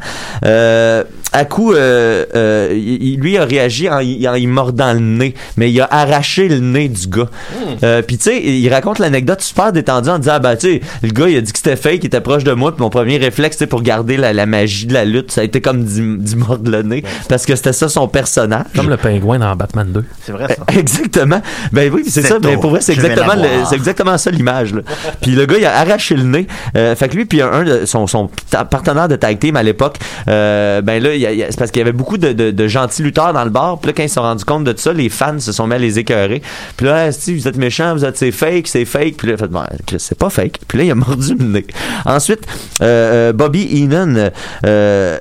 [1.36, 4.99] Euh, Aku, euh, euh, il, il- lui a réagi en, y- en y mordant le
[4.99, 7.27] nez, mais il a arraché le nez du gars.
[7.84, 10.82] Euh, Puis tu sais, il raconte l'anecdote super détendue en disant, ah, ben tu sais,
[11.03, 12.89] le gars il a dit que c'était fake, il était proche de moi, puis mon
[12.89, 15.61] premier réflexe, tu sais, pour garder la, la magie de la lutte, ça a été
[15.61, 18.65] comme d'y d'y mordre le nez, parce que c'était ça son personnage.
[18.75, 20.03] Comme le pingouin dans Batman 2.
[20.25, 20.63] C'est vrai, ça.
[20.77, 21.41] Exactement.
[21.71, 22.39] Ben oui, c'est C'est ça.
[22.39, 22.61] Ben tôt.
[22.61, 23.34] pour vrai, c'est exactement,
[23.69, 24.73] c'est exactement ça l'image.
[24.73, 24.82] là.
[25.21, 26.47] Puis le gars, il a arraché le nez.
[26.75, 28.30] Euh, fait que lui, puis un, un de son, son
[28.69, 32.17] partenaire de tag team à l'époque, euh, ben là, c'est parce qu'il y avait beaucoup
[32.17, 33.80] de, de, de gentils lutteurs dans le bar.
[33.80, 35.76] Puis là, quand ils se sont rendus compte de ça, les fans se sont mis
[35.76, 36.41] à les écœurer.
[36.78, 39.15] Puis là, Ah, si vous êtes méchants, vous êtes c'est fake, c'est fake.
[39.17, 39.61] Puis là, il a fait, bon,
[39.97, 40.59] c'est pas fake.
[40.67, 41.65] Puis là, il a mordu le nez.
[42.05, 42.41] Ensuite,
[42.82, 44.30] euh, euh, Bobby Heenan,
[44.65, 45.17] euh,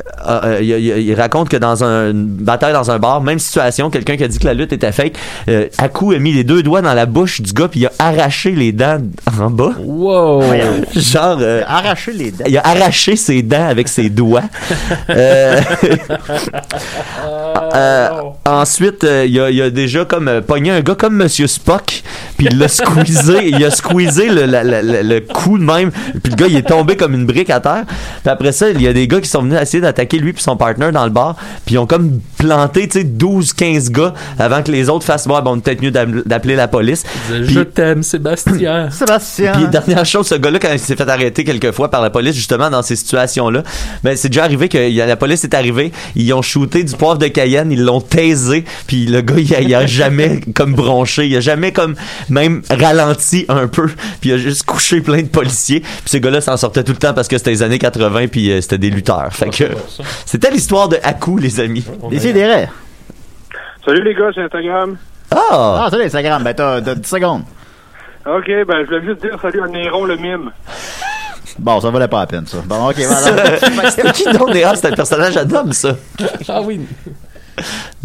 [0.61, 4.16] il, il- il raconte que dans un, une bataille dans un bar, même situation, quelqu'un
[4.16, 5.14] qui a dit que la lutte était fake,
[5.49, 7.92] euh, Aku a mis les deux doigts dans la bouche du gars puis il a
[7.99, 8.99] arraché les dents
[9.40, 9.72] en bas.
[9.78, 10.42] Wow!
[10.94, 12.44] Genre, euh, Arracher les dents.
[12.49, 14.42] il a arraché ses dents avec ses doigts.
[17.74, 18.09] Euh,
[18.47, 22.03] ensuite, euh, il a, il a déjà comme euh, pogné un gars comme Monsieur Spock,
[22.36, 25.91] puis il l'a squeezé, il a squeezé le, la- la- la- le cou de même,
[25.91, 27.84] puis le gars il est tombé comme une brique à terre.
[28.22, 30.43] Puis après ça, il y a des gars qui sont venus essayer d'attaquer lui puis
[30.43, 31.36] son partner dans le bar,
[31.66, 35.43] puis ils ont comme planté, tu sais, 12-15 gars avant que les autres fassent, ouais,
[35.43, 37.05] bon, peut-être mieux d'appeler la police.
[37.30, 38.89] Je t'aime, Sébastien.
[38.91, 39.53] Sébastien.
[39.53, 42.34] puis dernière chose, ce gars-là, quand il s'est fait arrêter quelques fois par la police,
[42.34, 43.62] justement, dans ces situations-là,
[44.03, 45.77] ben, c'est déjà arrivé que y a- la police est arrivée,
[46.16, 49.60] ils ont shooté du poivre de Cayenne, ils l'ont taisé, puis le gars, il a,
[49.60, 51.94] il a jamais comme bronché, il a jamais comme
[52.28, 53.86] même ralenti un peu,
[54.20, 56.98] puis il a juste couché plein de policiers, puis ce gars-là s'en sortait tout le
[56.98, 59.32] temps parce que c'était les années 80, puis euh, c'était des lutteurs.
[59.32, 59.64] Fait que
[60.26, 61.84] c'était l'histoire de Haku, les amis.
[62.10, 62.68] Décidérez.
[63.84, 64.96] Salut les gars, c'est Instagram.
[65.30, 65.84] Ah!
[65.84, 66.42] Ah, salut Instagram.
[66.42, 67.42] Ben, t'as t'as 10 secondes.
[68.26, 70.50] Ok, ben je voulais juste dire salut à Néron le mime.
[71.59, 72.59] Bon, ça valait pas la peine, ça.
[72.64, 73.91] Bon, ok, voilà.
[73.91, 74.74] C'était qui donc, Néron?
[74.74, 75.97] C'était un personnage à Dom, ça.
[76.49, 76.80] Ah oui.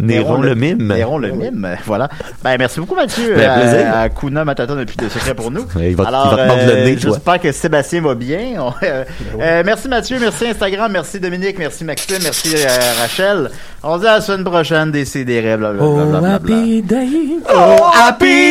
[0.00, 0.82] Néron le mime.
[0.88, 2.08] Néron le mime, euh, voilà.
[2.42, 3.34] Ben, merci beaucoup, Mathieu.
[3.36, 3.86] Ben, plaisir.
[3.94, 5.64] À, à Kuna Matata depuis de secret pour nous.
[5.76, 8.40] Il va- il Alors, va te mordre le euh, nez, j'espère que Sébastien va bien.
[8.58, 9.04] On- euh,
[9.40, 12.66] euh, merci Mathieu, merci Instagram, merci Dominique, merci Maxime, merci euh,
[13.00, 13.50] Rachel.
[13.84, 15.84] On se dit à la semaine prochaine des CDR, blablabla.
[16.20, 17.06] Oh, happy day.
[17.54, 18.42] Oh, happy